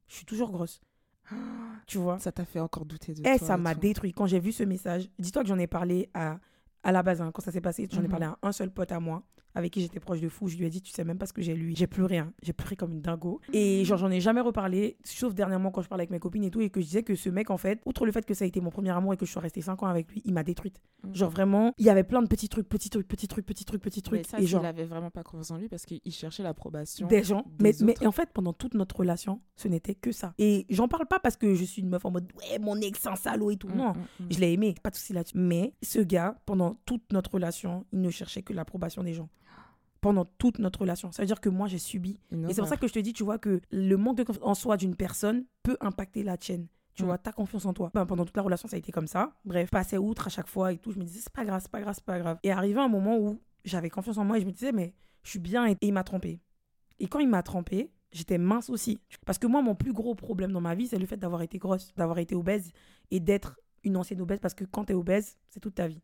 [0.06, 0.80] je suis toujours grosse.
[1.86, 2.20] tu vois?
[2.20, 4.12] Ça t'a fait encore douter de et ça m'a détruit.
[4.12, 6.38] Quand j'ai vu ce message, dis-toi que j'en ai parlé à
[6.82, 8.10] à la base, hein, quand ça s'est passé, j'en ai mhm.
[8.10, 9.22] parlé à un seul pote à moi.
[9.54, 11.32] Avec qui j'étais proche de fou, je lui ai dit, tu sais même pas ce
[11.32, 11.72] que j'ai lu.
[11.76, 12.32] J'ai pleuré, hein.
[12.42, 13.40] j'ai pleuré comme une dingo.
[13.52, 16.50] Et genre, j'en ai jamais reparlé, sauf dernièrement quand je parlais avec mes copines et
[16.50, 18.44] tout, et que je disais que ce mec, en fait, outre le fait que ça
[18.44, 20.32] a été mon premier amour et que je suis restée 5 ans avec lui, il
[20.32, 20.80] m'a détruite.
[21.04, 21.14] Mm.
[21.14, 23.82] Genre, vraiment, il y avait plein de petits trucs, petits trucs, petits trucs, petits trucs,
[23.82, 24.20] petits trucs.
[24.20, 27.06] Mais ça, et genre, il avait vraiment pas confiance en lui parce qu'il cherchait l'approbation
[27.06, 27.44] des gens.
[27.60, 30.34] mais, mais en fait, pendant toute notre relation, ce n'était que ça.
[30.38, 33.06] Et j'en parle pas parce que je suis une meuf en mode, ouais, mon ex,
[33.06, 33.68] un salaud et tout.
[33.68, 35.36] Mm, non, mm, je l'ai aimé, pas de souci là-dessus.
[35.36, 39.28] Mais ce gars, pendant toute notre relation, il ne cherchait que l'approbation des gens
[40.02, 41.12] pendant toute notre relation.
[41.12, 42.18] Ça veut dire que moi, j'ai subi.
[42.32, 44.44] et c'est pour ça que je te dis, tu vois, que le manque de confiance
[44.44, 46.66] en soi d'une personne peut impacter la tienne.
[46.94, 47.06] Tu mm.
[47.06, 47.90] vois, ta confiance en toi.
[47.94, 49.32] Ben, pendant toute la relation, ça a été comme ça.
[49.44, 50.90] Bref, passer outre à chaque fois et tout.
[50.90, 52.38] Je me disais, c'est pas grave, c'est pas grave, c'est pas grave.
[52.42, 54.92] Et arrivé un moment où j'avais confiance en moi et je me disais, mais
[55.22, 56.40] je suis bien et, il m'a trompé.
[56.98, 59.00] Et quand il m'a trompé, j'étais mince aussi.
[59.24, 61.58] Parce que moi, mon plus gros problème dans ma vie, c'est le fait d'avoir été
[61.58, 62.72] grosse, d'avoir été obèse
[63.12, 64.40] et d'être une ancienne obèse.
[64.40, 66.02] Parce que quand t'es obèse, c'est toute ta vie.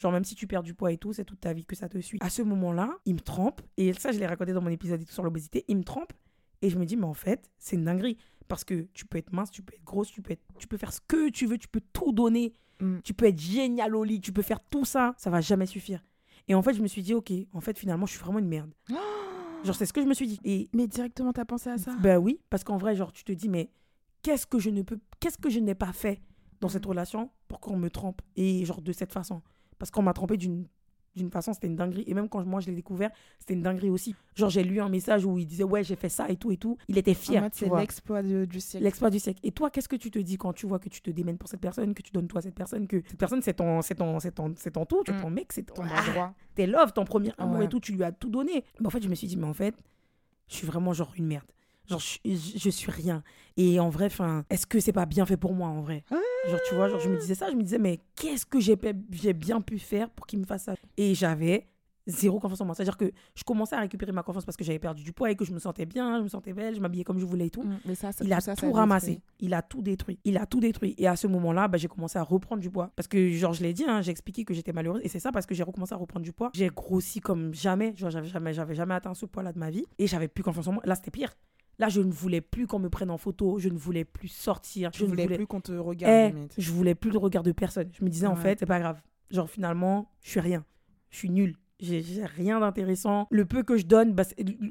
[0.00, 1.88] Genre, même si tu perds du poids et tout, c'est toute ta vie que ça
[1.88, 2.18] te suit.
[2.22, 3.60] À ce moment-là, il me trempe.
[3.76, 5.64] Et ça, je l'ai raconté dans mon épisode et tout sur l'obésité.
[5.68, 6.14] Il me trempe.
[6.62, 8.16] Et je me dis, mais en fait, c'est une dinguerie.
[8.48, 10.92] Parce que tu peux être mince, tu peux être grosse, tu peux, tu peux faire
[10.92, 12.54] ce que tu veux, tu peux tout donner.
[12.80, 13.00] Mm.
[13.04, 15.14] Tu peux être génial au lit, tu peux faire tout ça.
[15.18, 16.02] Ça va jamais suffire.
[16.48, 18.48] Et en fait, je me suis dit, ok, en fait, finalement, je suis vraiment une
[18.48, 18.72] merde.
[19.64, 20.40] genre, c'est ce que je me suis dit.
[20.44, 21.94] Et mais directement, t'as pensé à ça?
[22.00, 23.70] Ben oui, parce qu'en vrai, genre, tu te dis, mais
[24.22, 26.22] qu'est-ce que je ne peux, qu'est-ce que je n'ai pas fait
[26.62, 26.88] dans cette mm.
[26.88, 29.42] relation pour qu'on me trompe et genre de cette façon
[29.80, 30.66] parce qu'on m'a trompé d'une
[31.16, 32.04] d'une façon, c'était une dinguerie.
[32.06, 33.10] Et même quand moi je l'ai découvert,
[33.40, 34.14] c'était une dinguerie aussi.
[34.36, 36.56] Genre, j'ai lu un message où il disait, ouais, j'ai fait ça et tout et
[36.56, 36.76] tout.
[36.86, 37.48] Il était fier.
[37.52, 38.84] c'est l'exploit du siècle.
[38.84, 39.40] L'exploit du siècle.
[39.42, 41.48] Et toi, qu'est-ce que tu te dis quand tu vois que tu te démènes pour
[41.48, 43.96] cette personne, que tu donnes toi à cette personne, que cette personne, c'est ton, c'est
[43.96, 45.20] ton, c'est ton, c'est ton tout, tu mm.
[45.20, 48.12] ton mec, c'est ton, ah, T'es love, ton premier amour et tout, tu lui as
[48.12, 48.64] tout donné.
[48.78, 49.74] Mais en fait, je me suis dit, mais en fait,
[50.48, 51.46] je suis vraiment genre une merde.
[51.90, 53.24] Genre, je, je, suis rien.
[53.56, 56.04] Et en vrai, enfin, est-ce que c'est pas bien fait pour moi, en vrai?
[56.48, 58.76] Genre, tu vois, genre, je me disais ça, je me disais, mais qu'est-ce que j'ai
[59.32, 60.74] bien pu faire pour qu'il me fasse ça?
[60.96, 61.66] Et j'avais
[62.06, 62.74] zéro confiance en moi.
[62.74, 65.36] C'est-à-dire que je commençais à récupérer ma confiance parce que j'avais perdu du poids et
[65.36, 67.50] que je me sentais bien, je me sentais belle, je m'habillais comme je voulais et
[67.50, 67.62] tout.
[67.62, 69.22] Mm, mais ça, il a tout, ramassé.
[69.38, 70.18] Il a tout détruit.
[70.24, 70.94] Il a tout détruit.
[70.98, 72.90] Et à ce moment-là, bah, j'ai commencé à reprendre du poids.
[72.96, 75.00] Parce que, genre, je l'ai dit, hein, j'ai expliqué que j'étais malheureuse.
[75.04, 76.50] Et c'est ça parce que j'ai recommencé à reprendre du poids.
[76.54, 77.94] J'ai grossi comme jamais.
[77.96, 79.84] Genre, j'avais jamais, j'avais jamais atteint ce poids-là de ma vie.
[79.98, 80.82] Et j'avais plus confiance en moi.
[80.84, 81.34] Là, c'était pire.
[81.80, 84.90] Là, je ne voulais plus qu'on me prenne en photo, je ne voulais plus sortir.
[84.94, 86.34] Je, ne voulais, plus qu'on te regarde.
[86.36, 87.88] Eh, je voulais plus le regard de personne.
[87.98, 89.00] Je me disais, en fait, c'est pas grave.
[89.30, 90.62] Genre, finalement, je suis rien.
[91.08, 91.56] Je suis nulle.
[91.80, 92.02] J'ai
[92.36, 93.26] rien d'intéressant.
[93.30, 94.24] Le peu que je donne, bah,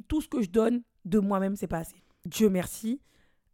[0.08, 1.96] tout ce que je donne de moi-même, c'est pas assez.
[2.26, 3.02] Dieu merci.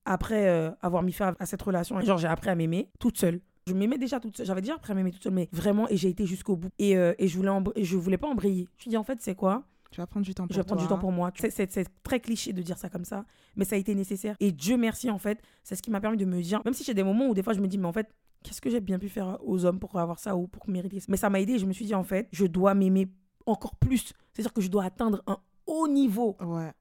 [0.04, 3.40] Après euh, avoir mis fin à cette relation, genre, j'ai appris à m'aimer toute seule.
[3.68, 4.46] Je m'aimais déjà toute seule.
[4.46, 6.70] J'avais déjà appris à m'aimer toute seule, mais vraiment, et j'ai été jusqu'au bout.
[6.78, 8.68] Et, euh, et je, voulais je voulais pas embrayer.
[8.78, 9.64] Je me dis, en fait, c'est quoi?
[9.96, 11.32] Tu vas prendre du temps pour Je vais prendre du temps pour moi.
[11.38, 13.24] C'est très cliché de dire ça comme ça,
[13.56, 14.36] mais ça a été nécessaire.
[14.42, 16.84] Et Dieu merci, en fait, c'est ce qui m'a permis de me dire, même si
[16.84, 18.82] j'ai des moments où des fois je me dis, mais en fait, qu'est-ce que j'ai
[18.82, 21.06] bien pu faire aux hommes pour avoir ça ou pour mériter ça?
[21.08, 21.58] Mais ça m'a aidé.
[21.60, 23.08] Je me suis dit, en fait, je dois m'aimer
[23.46, 24.12] encore plus.
[24.34, 26.36] C'est-à-dire que je dois atteindre un haut niveau,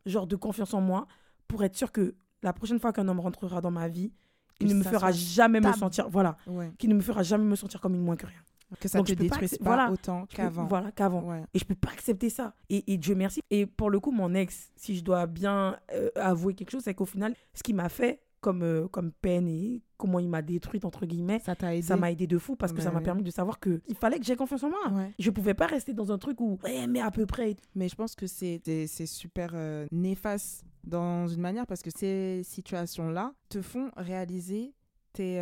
[0.07, 1.07] genre de confiance en moi,
[1.47, 4.13] pour être sûr que la prochaine fois qu'un homme rentrera dans ma vie,
[4.59, 7.95] il ne me fera jamais me sentir, voilà, ne me fera jamais me sentir comme
[7.95, 8.41] une moins que rien.
[8.81, 10.67] Que ça ne te détruise pas, voilà, autant qu'avant.
[10.67, 11.35] Voilà, qu'avant.
[11.55, 12.55] Et je peux pas accepter ça.
[12.69, 13.41] Et, et, Dieu merci.
[13.51, 16.95] Et pour le coup, mon ex, si je dois bien euh, avouer quelque chose, c'est
[16.95, 20.85] qu'au final, ce qui m'a fait comme, euh, comme peine et comment il m'a détruite,
[20.85, 21.87] entre guillemets, ça t'a aidé.
[21.87, 24.19] Ça m'a aidé de fou parce que ça m'a permis de savoir que il fallait
[24.19, 24.91] que j'ai confiance en moi.
[24.93, 25.15] Ouais.
[25.19, 27.57] Je pouvais pas rester dans un truc où, ouais, mais à peu près.
[27.75, 33.33] Mais je pense que c'est super euh, néfaste dans une manière parce que ces situations-là
[33.49, 34.75] te font réaliser
[35.15, 35.41] tes,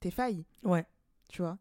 [0.00, 0.46] tes failles.
[0.64, 0.86] Ouais.
[1.28, 1.58] Tu vois?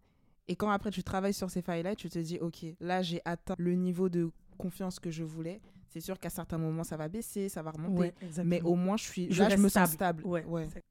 [0.47, 3.55] Et quand après tu travailles sur ces failles-là, tu te dis, ok, là j'ai atteint
[3.57, 5.61] le niveau de confiance que je voulais.
[5.89, 9.03] C'est sûr qu'à certains moments ça va baisser, ça va remonter, mais au moins je
[9.03, 10.23] suis, je, là, je me sens stable.
[10.25, 10.45] Ouais,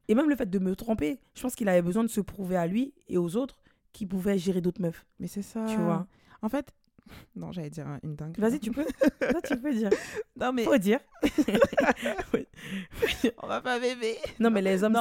[0.09, 2.57] Et même le fait de me tromper, je pense qu'il avait besoin de se prouver
[2.57, 3.61] à lui et aux autres
[3.92, 5.07] qu'il pouvait gérer d'autres meufs.
[5.20, 5.64] Mais c'est ça.
[5.68, 6.07] Tu vois.
[6.42, 6.72] En fait,
[7.36, 8.38] non, j'allais dire une dingue.
[8.38, 8.84] Vas-y, tu peux.
[9.46, 9.90] tu peux dire.
[10.38, 10.64] Non, mais.
[10.64, 11.00] Faut dire.
[13.42, 14.16] On va pas bébé.
[14.40, 14.96] Non, mais les hommes,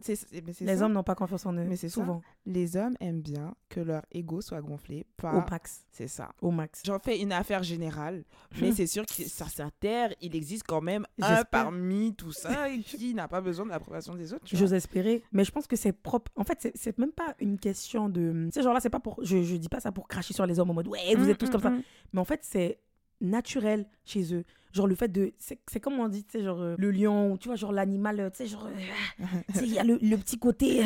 [0.00, 0.26] c'est ça.
[0.60, 1.64] les hommes n'ont pas confiance en eux.
[1.64, 2.22] Mais c'est souvent.
[2.50, 5.34] Les hommes aiment bien que leur ego soit gonflé par.
[5.36, 5.86] Au max.
[5.92, 6.32] C'est ça.
[6.42, 6.82] Au max.
[6.84, 8.24] J'en fais une affaire générale,
[8.60, 12.68] mais c'est sûr que sur sa terre, il existe quand même un parmi tout ça
[12.84, 14.44] qui n'a pas besoin de l'approbation des autres.
[14.52, 16.32] J'ose espérer, mais je pense que c'est propre.
[16.34, 18.46] En fait, c'est même pas une question de.
[18.46, 19.24] Tu sais, genre là, c'est pas pour.
[19.24, 21.38] Je, je dis pas ça pour cracher sur les hommes en mode ouais, vous êtes
[21.38, 21.70] tous comme ça.
[21.70, 21.82] Mm-hmm.
[22.14, 22.80] Mais en fait, c'est
[23.20, 24.44] naturel chez eux.
[24.72, 25.32] Genre le fait de.
[25.38, 28.20] C'est comme on dit, tu sais, genre euh, le lion, ou tu vois, genre l'animal,
[28.20, 28.66] euh, tu sais, genre.
[28.66, 29.24] Euh,
[29.62, 30.84] il y a le, le, petit côté.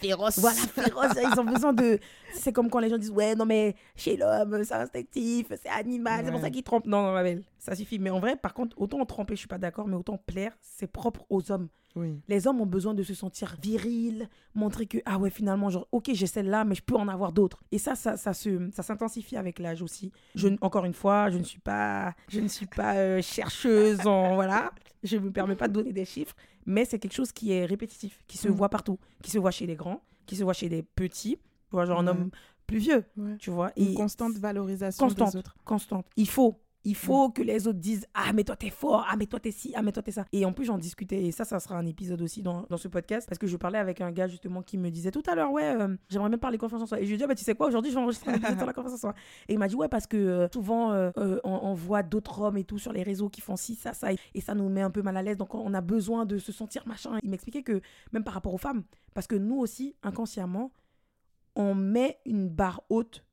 [0.00, 0.38] féroce.
[0.38, 1.12] Voilà, féroce.
[1.16, 2.00] ils ont besoin de.
[2.34, 6.24] C'est comme quand les gens disent, ouais, non, mais chez l'homme, c'est instinctif, c'est animal,
[6.24, 6.86] c'est pour ça qu'ils trompent.
[6.86, 8.00] Non, non, ma belle, ça suffit.
[8.00, 10.90] Mais en vrai, par contre, autant tromper, je suis pas d'accord, mais autant plaire, c'est
[10.90, 11.68] propre aux hommes.
[12.28, 16.10] Les hommes ont besoin de se sentir viril, montrer que, ah ouais, finalement, genre, ok,
[16.12, 17.62] j'ai celle-là, mais je peux en avoir d'autres.
[17.72, 20.12] Et ça, ça, ça, se, ça s'intensifie avec l'âge aussi.
[20.34, 24.34] Je, encore une fois, je ne suis pas, je ne suis pas euh, chercheuse en,
[24.36, 24.72] voilà,
[25.02, 26.34] je ne me permets pas de donner des chiffres,
[26.66, 28.52] mais c'est quelque chose qui est répétitif, qui se mm.
[28.52, 31.72] voit partout, qui se voit chez les grands, qui se voit chez les petits, tu
[31.72, 32.30] vois, genre un homme
[32.66, 33.04] plus vieux,
[33.38, 33.72] tu vois.
[33.76, 35.56] Une constante valorisation constante, des autres.
[35.64, 36.06] Constante.
[36.16, 39.06] Il faut, il faut que les autres disent Ah, mais toi, t'es fort.
[39.08, 39.72] Ah, mais toi, t'es ci.
[39.76, 40.24] Ah, mais toi, t'es ça.
[40.32, 41.22] Et en plus, j'en discutais.
[41.24, 43.28] Et ça, ça sera un épisode aussi dans, dans, ce podcast.
[43.28, 45.76] Parce que je parlais avec un gars, justement, qui me disait tout à l'heure Ouais,
[45.78, 47.00] euh, j'aimerais même parler confiance en soi.
[47.00, 48.34] Et je lui ai dit ah, bah, Tu sais quoi, aujourd'hui, je vais enregistrer un
[48.34, 49.14] épisode sur la confiance en soi.
[49.48, 51.10] Et il m'a dit Ouais, parce que euh, souvent, euh,
[51.44, 54.08] on, voit d'autres hommes et tout sur les réseaux qui font ci, ça, ça.
[54.34, 55.36] Et ça nous met un peu mal à l'aise.
[55.36, 57.18] Donc, on a besoin de se sentir machin.
[57.22, 57.80] Il m'expliquait que,
[58.12, 60.72] même par rapport aux femmes, parce que nous aussi, inconsciemment,
[61.56, 63.24] on met une barre haute.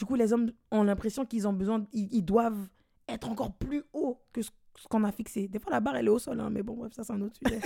[0.00, 2.68] Du coup, les hommes ont l'impression qu'ils ont besoin, ils doivent
[3.06, 4.50] être encore plus haut que ce,
[4.88, 5.46] qu'on a fixé.
[5.46, 7.20] Des fois, la barre, elle est au sol, hein, mais bon, bref, ça, c'est un
[7.20, 7.60] autre sujet.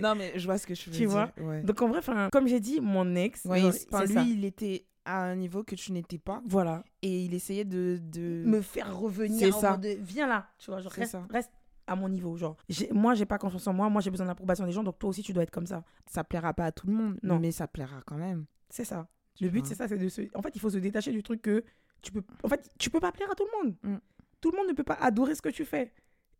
[0.02, 1.30] non, mais je vois ce que je veux tu Vois
[1.64, 2.00] Donc, en vrai,
[2.32, 6.16] comme j'ai dit, mon ex, ouais, lui, il était à un niveau que tu n'étais
[6.16, 6.40] pas.
[6.46, 6.82] Voilà.
[7.02, 8.00] Et il essayait de...
[8.02, 8.42] de...
[8.46, 9.38] Me faire revenir.
[9.38, 9.76] C'est ça.
[9.76, 11.52] De, Viens là, tu vois, genre, reste, reste
[11.86, 12.38] à mon niveau.
[12.38, 12.56] Genre,
[12.92, 13.90] moi, j'ai pas confiance en moi.
[13.90, 14.82] Moi, j'ai besoin de l'approbation des gens.
[14.82, 15.84] Donc, toi aussi, tu dois être comme ça.
[16.06, 17.18] Ça plaira pas à tout le monde.
[17.22, 17.38] Non.
[17.38, 18.46] Mais ça plaira quand même.
[18.70, 19.06] C'est ça.
[19.40, 19.88] Le but, c'est ça.
[19.88, 20.22] c'est de se...
[20.34, 21.64] En fait, il faut se détacher du truc que
[22.02, 23.96] tu peux en fait tu peux pas plaire à tout le monde mm.
[24.40, 25.92] tout le monde ne peut pas adorer ce que tu fais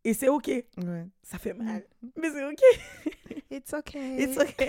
[0.03, 0.51] et c'est ok
[1.21, 1.83] ça fait mal
[2.17, 3.05] mais c'est ok
[3.51, 4.61] it's ok it's ok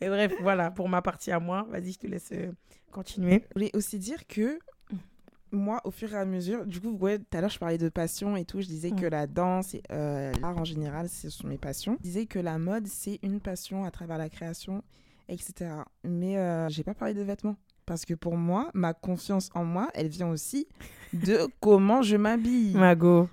[0.00, 2.52] et bref voilà pour ma partie à moi vas-y je te laisse euh,
[2.90, 4.58] continuer je voulais aussi dire que
[5.52, 7.88] moi, au fur et à mesure, du coup, ouais, tout à l'heure, je parlais de
[7.88, 8.60] passion et tout.
[8.60, 9.10] Je disais que mm.
[9.10, 11.96] la danse et euh, l'art en général, ce sont mes passions.
[11.98, 14.84] Je disais que la mode, c'est une passion à travers la création,
[15.30, 15.70] etc.
[16.04, 17.56] Mais euh, j'ai pas parlé de vêtements.
[17.86, 20.68] Parce que pour moi, ma confiance en moi, elle vient aussi
[21.12, 22.74] de comment je m'habille.
[22.74, 23.28] Mago,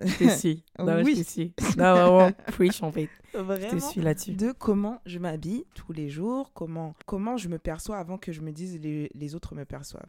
[0.00, 0.64] je te suis.
[0.78, 1.14] oui.
[1.16, 1.54] Je te suis.
[1.76, 3.08] Non, vraiment, preach en fait.
[3.34, 4.32] Vraiment, je te suis là-dessus.
[4.32, 8.40] De comment je m'habille tous les jours, comment, comment je me perçois avant que je
[8.40, 10.08] me dise les, les autres me perçoivent.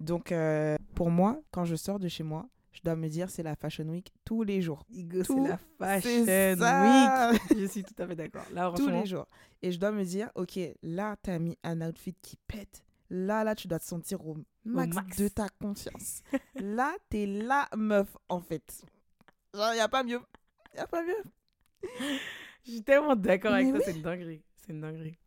[0.00, 3.42] Donc, euh, pour moi, quand je sors de chez moi, je dois me dire c'est
[3.42, 4.86] la Fashion Week tous les jours.
[4.92, 7.58] C'est la Fashion Week.
[7.58, 8.44] Je suis tout à fait d'accord.
[8.76, 9.26] Tous les jours.
[9.62, 13.42] Et je dois me dire, ok, là, tu as mis un outfit qui pète Là,
[13.42, 16.22] là, tu dois te sentir au max, de ta confiance.
[16.54, 18.84] là, t'es la meuf, en fait.
[19.52, 20.20] Genre, y a pas mieux.
[20.76, 21.22] Y a pas mieux.
[22.64, 24.42] Je suis tellement d'accord avec toi, c'est une dinguerie.
[24.54, 25.18] C'est une dinguerie.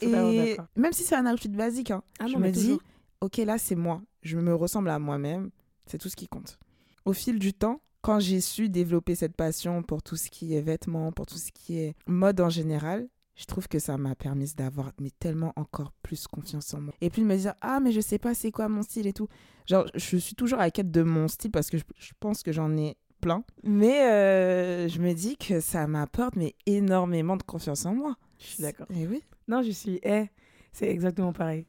[0.00, 2.78] Et même si c'est un outfit basique, hein, ah je me dis,
[3.20, 4.02] ok, là, c'est moi.
[4.22, 5.50] Je me ressemble à moi-même.
[5.86, 6.58] C'est tout ce qui compte.
[7.04, 10.60] Au fil du temps, quand j'ai su développer cette passion pour tout ce qui est
[10.60, 14.52] vêtements, pour tout ce qui est mode en général, je trouve que ça m'a permis
[14.56, 16.94] d'avoir mais tellement encore plus confiance en moi.
[17.00, 19.12] Et puis de me dire, ah, mais je sais pas c'est quoi mon style et
[19.12, 19.28] tout.
[19.66, 22.52] Genre, je suis toujours à la quête de mon style parce que je, pense que
[22.52, 23.44] j'en ai plein.
[23.62, 28.16] Mais euh, je me dis que ça m'apporte mais énormément de confiance en moi.
[28.38, 28.86] Je suis d'accord.
[28.94, 29.22] Et oui.
[29.48, 30.26] Non, je suis, eh,
[30.72, 31.66] c'est exactement pareil.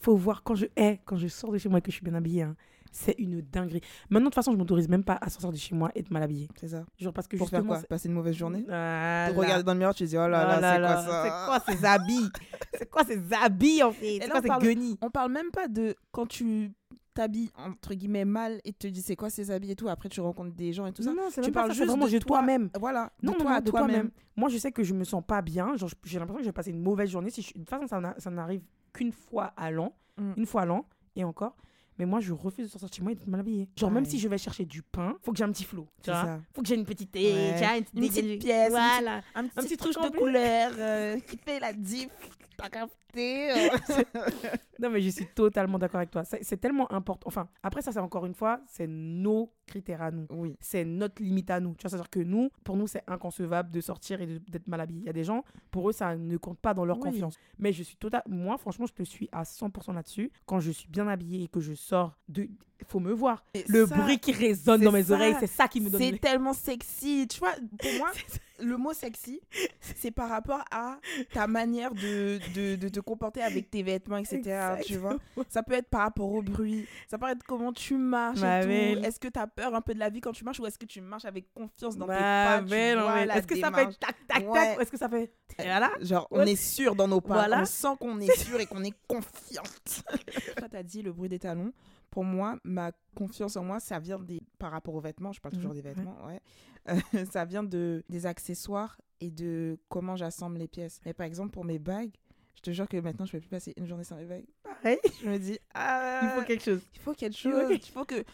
[0.00, 2.04] Faut voir quand je, eh, quand je sors de chez moi et que je suis
[2.04, 2.42] bien habillée.
[2.42, 2.56] Hein
[2.94, 3.80] c'est une dinguerie.
[4.08, 6.10] Maintenant, de toute façon, je m'autorise même pas à sortir de chez moi et être
[6.10, 6.48] mal habillée.
[6.58, 6.84] C'est ça.
[6.96, 7.80] Genre parce que Pour faire quoi?
[7.88, 8.62] Passer une mauvaise journée?
[8.66, 9.30] Voilà.
[9.30, 11.64] Regarder dans le miroir, tu te dis, oh là là, c'est quoi ça?
[11.68, 12.30] C'est quoi ces habits?
[12.78, 14.20] C'est quoi ces habits en fait?
[14.22, 14.96] C'est quoi ces guenilles?
[15.02, 16.72] On parle même pas de quand tu
[17.14, 20.20] t'habilles entre guillemets mal et te dis c'est quoi ces habits et tout après tu
[20.20, 21.12] rencontres des gens et tout ça.
[21.12, 22.70] Non, tu parles juste de toi-même.
[22.78, 24.10] Voilà non, toi, de toi-même.
[24.34, 25.76] moi je sais que je me sens pas bien.
[25.76, 27.30] Genre j'ai l'impression que je vais passer une mauvaise journée.
[27.30, 27.86] Si de toute façon
[28.18, 29.94] ça n'arrive qu'une fois à l'an.
[30.16, 30.32] Mm.
[30.36, 30.86] une fois à l'an
[31.16, 31.56] et encore
[31.98, 33.68] mais moi, je refuse de sortir chez moi et de mal habiller.
[33.76, 35.86] Genre, même si je vais chercher du pain, faut que j'ai un petit flot.
[36.02, 37.58] Tu vois Faut que j'ai une petite, ouais.
[37.94, 38.70] une, une petite pièce.
[38.70, 39.22] Voilà.
[39.34, 42.08] Un petit, un petit truc de couleur euh, qui fait la diff.
[42.56, 43.04] Pas capté.
[44.80, 46.22] non, mais je suis totalement d'accord avec toi.
[46.24, 47.26] C'est tellement important.
[47.26, 50.26] Enfin, après, ça, c'est encore une fois, c'est nos critères à nous.
[50.30, 50.56] Oui.
[50.60, 51.74] C'est notre limite à nous.
[51.74, 55.00] Tu vois, c'est-à-dire que nous, pour nous, c'est inconcevable de sortir et d'être mal habillé.
[55.00, 57.36] Il y a des gens, pour eux, ça ne compte pas dans leur confiance.
[57.58, 58.22] Mais je suis total.
[58.28, 60.30] Moi, franchement, je te suis à 100% là-dessus.
[60.46, 62.48] Quand je suis bien habillée et que je sors de.
[62.88, 63.44] faut me voir.
[63.68, 66.00] le bruit qui résonne dans mes oreilles, c'est ça qui me donne.
[66.00, 67.26] C'est tellement sexy.
[67.28, 68.10] Tu vois, pour moi,
[68.60, 69.40] le mot sexy,
[69.80, 70.98] c'est par rapport à
[71.32, 74.76] ta manière de, de, de, te comporter avec tes vêtements, etc.
[74.84, 75.16] Tu vois
[75.48, 76.86] Ça peut être par rapport au bruit.
[77.08, 78.42] Ça peut être comment tu marches.
[78.42, 80.78] Est-ce que tu as peur un peu de la vie quand tu marches ou est-ce
[80.78, 84.48] que tu marches avec confiance dans tes pas Est-ce que ça fait tac, tac, tac
[84.48, 85.32] Ou est-ce que ça fait.
[85.58, 85.90] Voilà.
[86.00, 87.48] Genre, on est sûr dans nos pas.
[87.52, 90.04] On sent qu'on est sûr et qu'on est confiante.
[90.56, 91.72] Toi, tu as dit le bruit des talons
[92.14, 95.56] pour moi, ma confiance en moi, ça vient des, par rapport aux vêtements, je parle
[95.56, 96.36] toujours mmh, des vêtements, ouais.
[96.36, 96.73] Euh,
[97.30, 101.00] ça vient de, des accessoires et de comment j'assemble les pièces.
[101.04, 102.12] Mais par exemple, pour mes bagues,
[102.56, 104.46] je te jure que maintenant, je ne peux plus passer une journée sans mes bagues.
[104.62, 104.98] Pareil.
[105.22, 106.82] Je me dis, ah, il faut quelque chose.
[106.94, 107.70] Il faut quelque chose.
[107.70, 108.24] Il faut que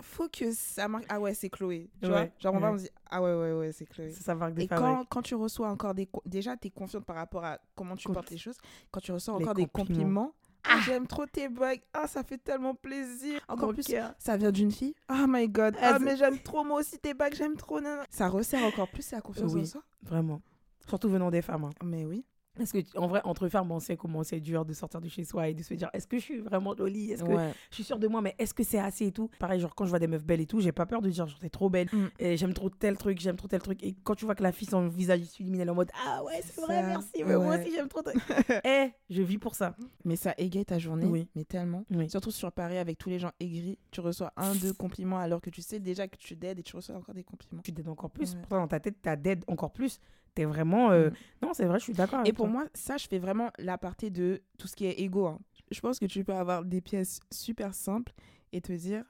[0.00, 1.04] faut que ça marque.
[1.08, 1.88] Ah ouais, c'est Chloé.
[2.02, 2.26] Tu vois?
[2.38, 4.10] Genre, on va, on dit, ah ouais, ouais, ouais, c'est Chloé.
[4.10, 6.08] Ça marque des Et quand, quand, tu reçois encore des.
[6.26, 8.56] Déjà, tu es confiante par rapport à comment tu portes les choses.
[8.90, 10.34] Quand tu reçois encore des compliments.
[10.64, 11.82] Ah, j'aime trop tes bagues.
[11.92, 13.40] Ah, ça fait tellement plaisir.
[13.48, 13.86] Encore plus,
[14.18, 14.94] ça vient d'une fille.
[15.10, 15.76] Oh my god.
[15.80, 17.34] Ah, mais j'aime trop moi aussi tes bagues.
[17.34, 17.80] J'aime trop.
[18.10, 19.82] Ça resserre encore plus la confiance en soi.
[20.02, 20.40] Vraiment.
[20.88, 21.64] Surtout venant des femmes.
[21.64, 21.70] Hein.
[21.82, 22.24] Mais oui.
[22.56, 25.24] Parce que en vrai, entre femmes, on sait comment c'est dur de sortir de chez
[25.24, 27.12] soi et de se dire est-ce que je suis vraiment jolie?
[27.12, 27.32] Est-ce que
[27.70, 28.20] je suis sûre de moi?
[28.20, 29.28] Mais est-ce que c'est assez et tout?
[29.38, 31.26] Pareil, genre quand je vois des meufs belles et tout, j'ai pas peur de dire
[31.26, 32.06] genre t'es trop belle mm.
[32.18, 33.82] et j'aime trop tel truc, j'aime trop tel truc.
[33.82, 36.60] Et quand tu vois que la fille, son visage est en mode ah ouais, c'est
[36.60, 38.02] vrai, merci, mais moi aussi j'aime trop.
[38.64, 39.76] eh, je vis pour ça.
[40.04, 41.28] Mais ça égaye ta journée, oui.
[41.34, 41.84] mais tellement.
[42.08, 45.50] Surtout sur Paris avec tous les gens aigris, tu reçois un, deux compliments alors que
[45.50, 47.62] tu sais déjà que tu dead et tu reçois encore des compliments.
[47.62, 48.34] Tu dead encore plus.
[48.34, 50.00] Pourtant, dans ta tête, t'as dead encore plus
[50.34, 50.90] t'es vraiment.
[50.90, 51.14] Euh, mm.
[51.42, 52.22] Non, c'est vrai, je suis d'accord.
[52.24, 55.26] Et pour moi, ça, je fais vraiment la partie de tout ce qui est ego.
[55.26, 55.40] Hein.
[55.70, 58.12] Je pense que tu peux avoir des pièces super simples
[58.52, 59.04] et te dire.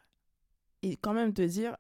[0.83, 1.77] Et quand même te dire,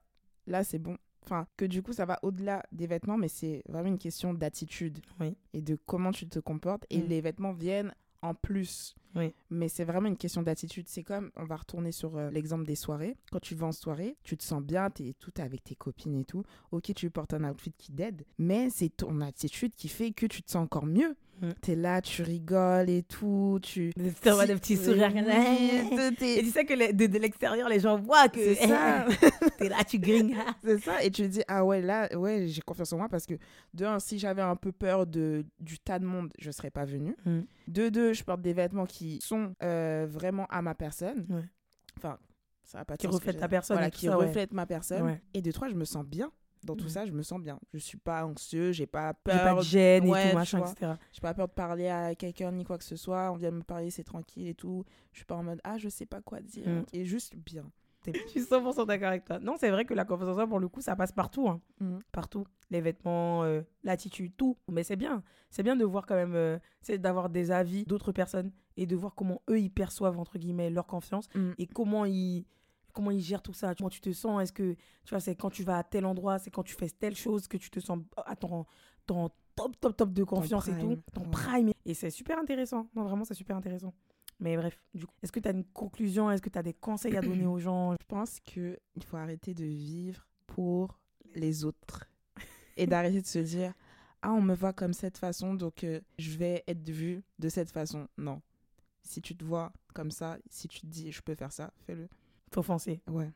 [0.46, 0.96] là, c'est bon.
[1.22, 4.98] Enfin, que du coup, ça va au-delà des vêtements, mais c'est vraiment une question d'attitude
[5.20, 5.36] oui.
[5.54, 6.84] et de comment tu te comportes.
[6.90, 7.06] Et mm.
[7.06, 7.94] les vêtements viennent
[8.24, 8.96] en plus.
[9.14, 9.32] Oui.
[9.50, 10.88] Mais c'est vraiment une question d'attitude.
[10.88, 13.16] C'est comme, on va retourner sur euh, l'exemple des soirées.
[13.30, 16.16] Quand tu vas en soirée, tu te sens bien, tu es tout avec tes copines
[16.16, 16.42] et tout.
[16.72, 20.42] Ok, tu portes un outfit qui t'aide, mais c'est ton attitude qui fait que tu
[20.42, 21.16] te sens encore mieux.
[21.40, 21.50] Mm.
[21.62, 23.58] Tu es là, tu rigoles et tout.
[23.62, 23.92] Tu
[24.24, 25.14] vois des petits sourires.
[25.16, 28.62] et tu sais que de, l'extérieur, les gens voient que tu
[29.64, 30.36] es là, tu grignes.
[30.64, 31.02] c'est ça.
[31.02, 33.34] Et tu te dis, ah ouais, là, ouais, j'ai confiance en moi parce que,
[33.74, 36.84] de un, si j'avais un peu peur de, du tas de monde, je serais pas
[36.84, 37.16] venue.
[37.24, 37.40] Mm.
[37.68, 41.26] De deux, je porte des vêtements qui sont euh, vraiment à ma personne.
[41.96, 42.18] Enfin,
[42.64, 43.76] ça va pas Qui reflète ta personne.
[43.76, 45.18] Voilà, qui reflète ma personne.
[45.32, 46.32] Et de trois, je me sens bien
[46.64, 47.58] dans tout ça, je me sens bien.
[47.72, 49.34] Je suis pas anxieux, j'ai pas peur.
[49.34, 50.94] J'ai pas de gêne et tout, machin, etc.
[51.12, 53.30] J'ai pas peur de parler à quelqu'un ni quoi que ce soit.
[53.32, 54.84] On vient me parler, c'est tranquille et tout.
[55.12, 56.66] Je suis pas en mode, ah, je sais pas quoi dire.
[56.66, 56.84] Mm.
[56.92, 57.64] Et juste bien.
[58.12, 59.38] Je suis 100% d'accord avec toi.
[59.38, 61.48] Non, c'est vrai que la confiance en soi, pour le coup, ça passe partout.
[61.48, 61.60] Hein.
[61.80, 61.98] Mm.
[62.12, 62.44] Partout.
[62.70, 64.58] Les vêtements, euh, l'attitude, tout.
[64.70, 65.22] Mais c'est bien.
[65.50, 68.96] C'est bien de voir quand même, euh, c'est d'avoir des avis d'autres personnes et de
[68.96, 71.52] voir comment eux, ils perçoivent, entre guillemets, leur confiance mm.
[71.58, 72.44] et comment ils
[72.94, 74.72] comment ils gèrent tout ça Comment tu te sens Est-ce que,
[75.04, 77.46] tu vois, c'est quand tu vas à tel endroit, c'est quand tu fais telle chose
[77.46, 78.64] que tu te sens à ton,
[79.04, 81.72] ton top, top, top de confiance et tout, ton prime.
[81.84, 82.88] Et c'est super intéressant.
[82.94, 83.92] Non, vraiment, c'est super intéressant.
[84.40, 86.30] Mais bref, du coup, est-ce que tu as une conclusion?
[86.30, 87.92] Est-ce que tu as des conseils à donner aux gens?
[87.92, 90.98] Je pense qu'il faut arrêter de vivre pour
[91.34, 92.08] les autres
[92.76, 93.74] et d'arrêter de se dire
[94.22, 97.70] Ah, on me voit comme cette façon, donc euh, je vais être vue de cette
[97.70, 98.08] façon.
[98.18, 98.40] Non.
[99.02, 102.08] Si tu te vois comme ça, si tu te dis Je peux faire ça, fais-le
[102.62, 103.00] foncer.
[103.10, 103.30] Ouais.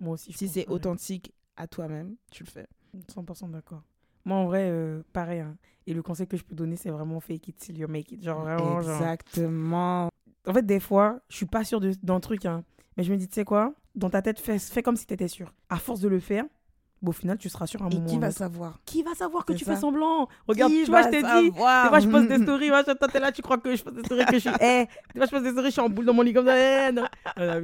[0.00, 0.32] Moi aussi.
[0.32, 2.66] si c'est authentique à toi-même, tu le fais.
[3.14, 3.82] 100% d'accord.
[4.24, 5.40] Moi, en vrai, euh, pareil.
[5.40, 5.56] Hein.
[5.86, 8.22] Et le conseil que je peux donner, c'est vraiment fake it till you make it.
[8.22, 8.80] Genre, vraiment.
[8.80, 10.08] Exactement.
[10.46, 12.64] En fait, des fois, je suis pas sûre d'un truc, hein.
[12.96, 15.14] mais je me dis, tu sais quoi, dans ta tête, fais, fais comme si tu
[15.14, 15.52] étais sûr.
[15.68, 16.44] À force de le faire,
[17.02, 18.06] Bon, au final, tu seras sur un et moment.
[18.06, 21.22] Qui va savoir Qui va savoir que tu fais semblant Regarde, tu vois, je t'ai
[21.22, 21.50] dit.
[21.50, 22.68] Des fois, je poste des stories.
[22.70, 24.50] Moi, toi, t'es là, tu crois que je poste des stories que je suis.
[24.62, 26.46] Eh, des fois, je poste des stories, je suis en boule dans mon lit comme
[26.46, 26.88] ça.
[26.88, 27.04] Eh, non.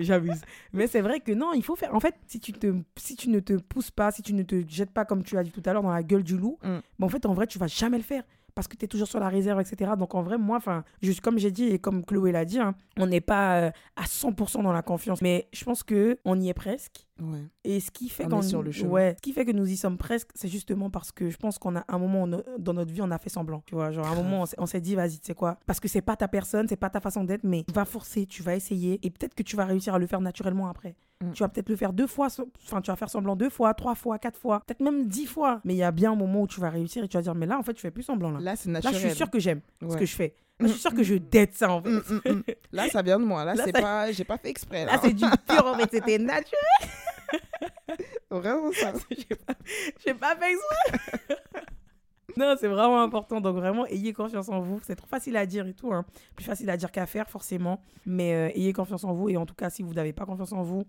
[0.00, 0.40] J'abuse.
[0.72, 1.94] Mais c'est vrai que non, il faut faire.
[1.94, 4.62] En fait, si tu, te, si tu ne te pousses pas, si tu ne te
[4.68, 6.78] jettes pas, comme tu as dit tout à l'heure, dans la gueule du loup, mm.
[6.98, 8.24] ben, en fait, en vrai, tu vas jamais le faire
[8.58, 9.92] parce que tu es toujours sur la réserve, etc.
[9.96, 12.74] Donc en vrai, moi, enfin, juste comme j'ai dit et comme Chloé l'a dit, hein,
[12.96, 16.48] on n'est pas euh, à 100% dans la confiance, mais je pense que on y
[16.48, 17.06] est presque.
[17.20, 17.44] Ouais.
[17.64, 19.98] Et ce qui fait qu'on sur le ouais, ce qui fait que nous y sommes
[19.98, 22.26] presque, c'est justement parce que je pense qu'on a un moment
[22.58, 23.62] dans notre vie, on a fait semblant.
[23.66, 26.02] Tu vois, genre un moment, on s'est dit, vas-y, tu sais quoi, parce que c'est
[26.02, 29.10] pas ta personne, c'est pas ta façon d'être, mais va forcer, tu vas essayer, et
[29.10, 30.96] peut-être que tu vas réussir à le faire naturellement après.
[31.20, 31.32] Mm.
[31.32, 32.28] Tu vas peut-être le faire deux fois,
[32.66, 35.60] enfin, tu vas faire semblant deux fois, trois fois, quatre fois, peut-être même dix fois.
[35.64, 37.34] Mais il y a bien un moment où tu vas réussir et tu vas dire,
[37.34, 38.30] mais là, en fait, tu fais plus semblant.
[38.30, 38.94] Là, là c'est naturel.
[38.94, 40.34] Là, je suis sûre que j'aime ce que je fais.
[40.60, 41.90] Là, je suis sûre que je dette ça, en fait.
[41.90, 42.42] Mm, mm,
[42.72, 43.44] là, ça vient de moi.
[43.44, 44.84] Là, c'est pas, j'ai pas fait exprès.
[44.84, 45.88] Là, c'est du pur, en fait.
[45.92, 46.88] C'était naturel.
[48.30, 48.92] vraiment ça.
[50.04, 50.54] j'ai pas, pas fait
[52.36, 53.40] non, c'est vraiment important.
[53.40, 54.80] Donc, vraiment, ayez confiance en vous.
[54.84, 55.92] C'est trop facile à dire et tout.
[55.92, 56.04] Hein.
[56.36, 57.82] Plus facile à dire qu'à faire, forcément.
[58.06, 59.28] Mais euh, ayez confiance en vous.
[59.28, 60.84] Et en tout cas, si vous n'avez pas confiance en vous,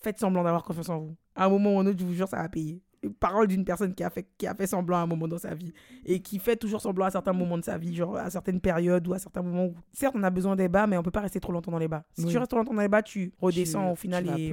[0.00, 1.16] faites semblant d'avoir confiance en vous.
[1.34, 2.82] À un moment ou un autre, je vous jure, ça va payer.
[3.20, 5.54] Parole d'une personne qui a, fait, qui a fait semblant à un moment dans sa
[5.54, 5.72] vie
[6.04, 9.06] et qui fait toujours semblant à certains moments de sa vie, genre à certaines périodes
[9.06, 11.20] ou à certains moments où, certes, on a besoin des bas, mais on peut pas
[11.20, 12.04] rester trop longtemps dans les bas.
[12.12, 14.52] Si tu restes trop longtemps dans les bas, tu redescends au final et,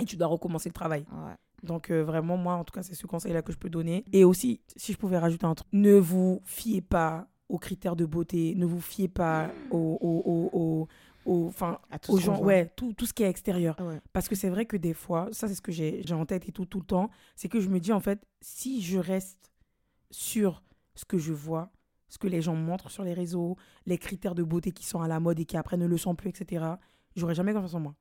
[0.00, 1.04] et, tu dois recommencer le travail.
[1.62, 4.04] Donc euh, vraiment, moi, en tout cas, c'est ce conseil-là que je peux donner.
[4.12, 8.04] Et aussi, si je pouvais rajouter un truc, ne vous fiez pas aux critères de
[8.04, 10.88] beauté, ne vous fiez pas aux, aux,
[11.26, 13.76] enfin aux gens ouais tout, tout, ce qui est extérieur
[14.12, 16.52] parce que c'est vrai que des fois ça c'est ce que j'ai en tête et
[16.52, 19.52] tout tout le temps c'est que je me dis en fait si je reste
[20.10, 20.62] sur
[20.94, 21.70] ce que je vois
[22.08, 23.56] ce que les gens montrent sur les réseaux
[23.86, 26.14] les critères de beauté qui sont à la mode et qui après ne le sont
[26.14, 26.64] plus etc
[27.16, 27.94] j'aurais jamais confiance en moi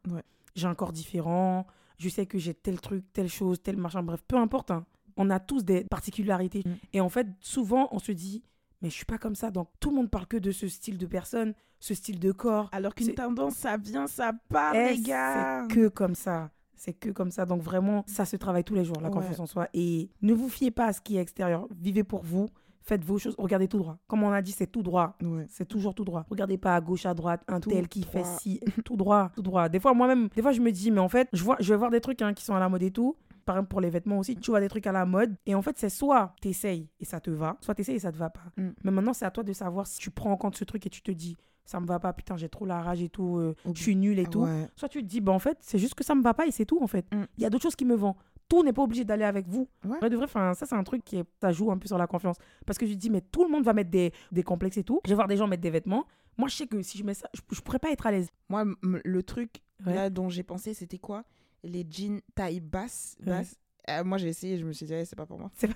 [0.55, 1.65] j'ai un corps différent
[1.97, 4.71] je sais que j'ai tel truc, telle chose, tel machin, bref, peu importe.
[4.71, 4.85] Hein.
[5.17, 6.63] On a tous des particularités.
[6.65, 6.71] Mm.
[6.93, 8.43] Et en fait, souvent, on se dit,
[8.83, 9.49] mais je suis pas comme ça.
[9.49, 12.69] Donc, tout le monde parle que de ce style de personne, ce style de corps.
[12.71, 15.65] Alors qu'une tendance, ça vient, ça part, les gars.
[15.67, 16.51] C'est que comme ça.
[16.75, 17.45] C'est que comme ça.
[17.45, 19.69] Donc, vraiment, ça se travaille tous les jours, la confiance en soi.
[19.73, 21.67] Et ne vous fiez pas à ce qui est extérieur.
[21.79, 22.49] Vivez pour vous
[22.83, 23.97] faites vos choses, regardez tout droit.
[24.07, 25.17] Comme on a dit, c'est tout droit.
[25.47, 26.25] C'est toujours tout droit.
[26.29, 29.69] Regardez pas à gauche, à droite, un tel qui fait ci, tout droit, tout droit.
[29.69, 31.77] Des fois, moi-même, des fois, je me dis, mais en fait, je, vois, je vais
[31.77, 33.15] voir des trucs hein, qui sont à la mode et tout.
[33.45, 35.35] Par exemple, pour les vêtements aussi, tu vois des trucs à la mode.
[35.45, 38.17] Et en fait, c'est soit t'essayes et ça te va, soit t'essayes et ça te
[38.17, 38.43] va pas.
[38.57, 38.69] Mm.
[38.83, 40.89] Mais maintenant, c'est à toi de savoir si tu prends en compte ce truc et
[40.89, 43.55] tu te dis, ça me va pas, putain, j'ai trop la rage et tout, euh,
[43.73, 44.47] je suis nulle et tout.
[44.75, 46.51] Soit tu te dis, bah en fait, c'est juste que ça me va pas et
[46.51, 47.05] c'est tout en fait.
[47.13, 47.23] Mm.
[47.37, 48.15] Il y a d'autres choses qui me vont
[48.49, 49.67] tout n'est pas obligé d'aller avec vous.
[49.83, 50.09] Ouais.
[50.09, 52.37] De vrai, ça, c'est un truc qui est, ça joue un peu sur la confiance.
[52.65, 54.99] Parce que je dis, mais tout le monde va mettre des, des complexes et tout.
[55.05, 56.05] Je vais voir des gens mettre des vêtements.
[56.37, 58.29] Moi, je sais que si je mets ça, je, je pourrais pas être à l'aise.
[58.49, 61.23] Moi, le truc là dont j'ai pensé, c'était quoi?
[61.63, 63.15] Les jeans taille basse.
[63.19, 63.55] basse.
[63.89, 65.51] Euh, moi, j'ai essayé, je me suis dit, c'est pas pour moi.
[65.55, 65.69] C'est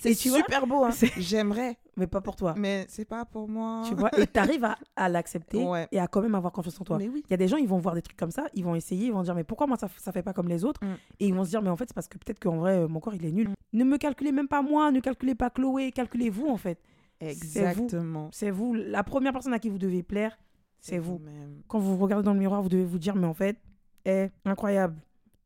[0.00, 0.90] c'est super beau, hein.
[1.18, 1.78] J'aimerais.
[1.96, 2.54] Mais pas pour toi.
[2.56, 3.82] Mais c'est pas pour moi.
[3.86, 6.84] Tu vois, et tu arrives à, à l'accepter et à quand même avoir confiance en
[6.84, 6.98] toi.
[7.00, 9.06] Il y a des gens, ils vont voir des trucs comme ça, ils vont essayer,
[9.06, 10.96] ils vont dire, mais pourquoi moi ça, ça fait pas comme les autres mm.
[11.20, 13.00] Et ils vont se dire, mais en fait, c'est parce que peut-être qu'en vrai, mon
[13.00, 13.48] corps, il est nul.
[13.48, 13.54] Mm.
[13.72, 16.80] Ne me calculez même pas moi, ne calculez pas Chloé, calculez-vous en fait.
[17.20, 18.30] Exactement.
[18.32, 18.68] C'est vous.
[18.68, 18.74] vous.
[18.74, 20.38] La première personne à qui vous devez plaire,
[20.80, 21.20] c'est vous.
[21.68, 23.58] Quand vous regardez dans le miroir, vous devez vous dire, mais en fait,
[24.04, 24.96] est incroyable.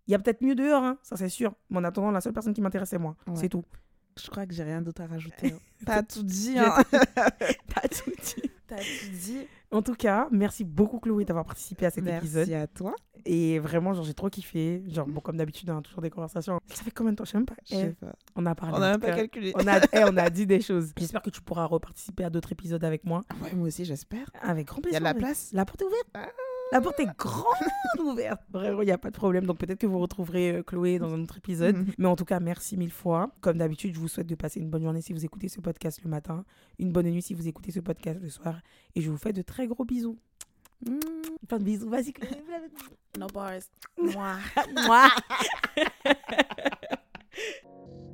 [0.06, 1.54] Il y a peut-être mieux dehors, hein, ça c'est sûr.
[1.70, 3.16] Mais en attendant, la seule personne qui m'intéresse, c'est moi.
[3.34, 3.64] C'est tout.
[4.22, 5.52] Je crois que j'ai rien d'autre à rajouter.
[5.52, 5.58] Hein.
[5.86, 6.58] T'as tout dit.
[6.58, 6.74] Hein.
[6.92, 8.50] T'as tout dit.
[8.66, 9.46] T'as tout dit.
[9.70, 12.48] En tout cas, merci beaucoup Chloé d'avoir participé à cet épisode.
[12.48, 12.94] Merci à toi.
[13.26, 14.84] Et vraiment, genre, j'ai trop kiffé.
[14.86, 16.60] Genre, bon, comme d'habitude, on a toujours des conversations.
[16.68, 17.24] Ça fait combien de temps?
[17.24, 17.56] Je sais même pas.
[17.64, 18.14] Je sais pas.
[18.36, 18.76] On a parlé.
[18.76, 19.52] On a même pas calculé.
[19.56, 20.92] On a, eh, on a dit des choses.
[20.96, 23.22] J'espère que tu pourras reparticiper à d'autres épisodes avec moi.
[23.42, 24.30] Ouais, moi aussi, j'espère.
[24.42, 25.00] Avec grand plaisir.
[25.00, 25.50] Il y a de la place.
[25.52, 26.08] La porte est ouverte.
[26.14, 26.28] Ah.
[26.72, 27.44] La porte est grande
[28.00, 28.40] ouverte.
[28.50, 29.46] Vraiment, il n'y a pas de problème.
[29.46, 31.76] Donc peut-être que vous retrouverez euh, Chloé dans un autre épisode.
[31.76, 31.92] Mhm.
[31.98, 33.30] Mais en tout cas, merci mille fois.
[33.40, 36.00] Comme d'habitude, je vous souhaite de passer une bonne journée si vous écoutez ce podcast
[36.02, 36.44] le matin,
[36.78, 38.60] une bonne nuit si vous écoutez ce podcast le soir.
[38.94, 40.18] Et je vous fais de très gros bisous.
[40.86, 40.98] Mmh.
[41.48, 41.88] Plein de bisous.
[41.88, 42.30] Vas-y, Chloé.
[43.18, 43.52] No bars.
[43.98, 44.36] Moi.
[44.86, 45.08] Moi.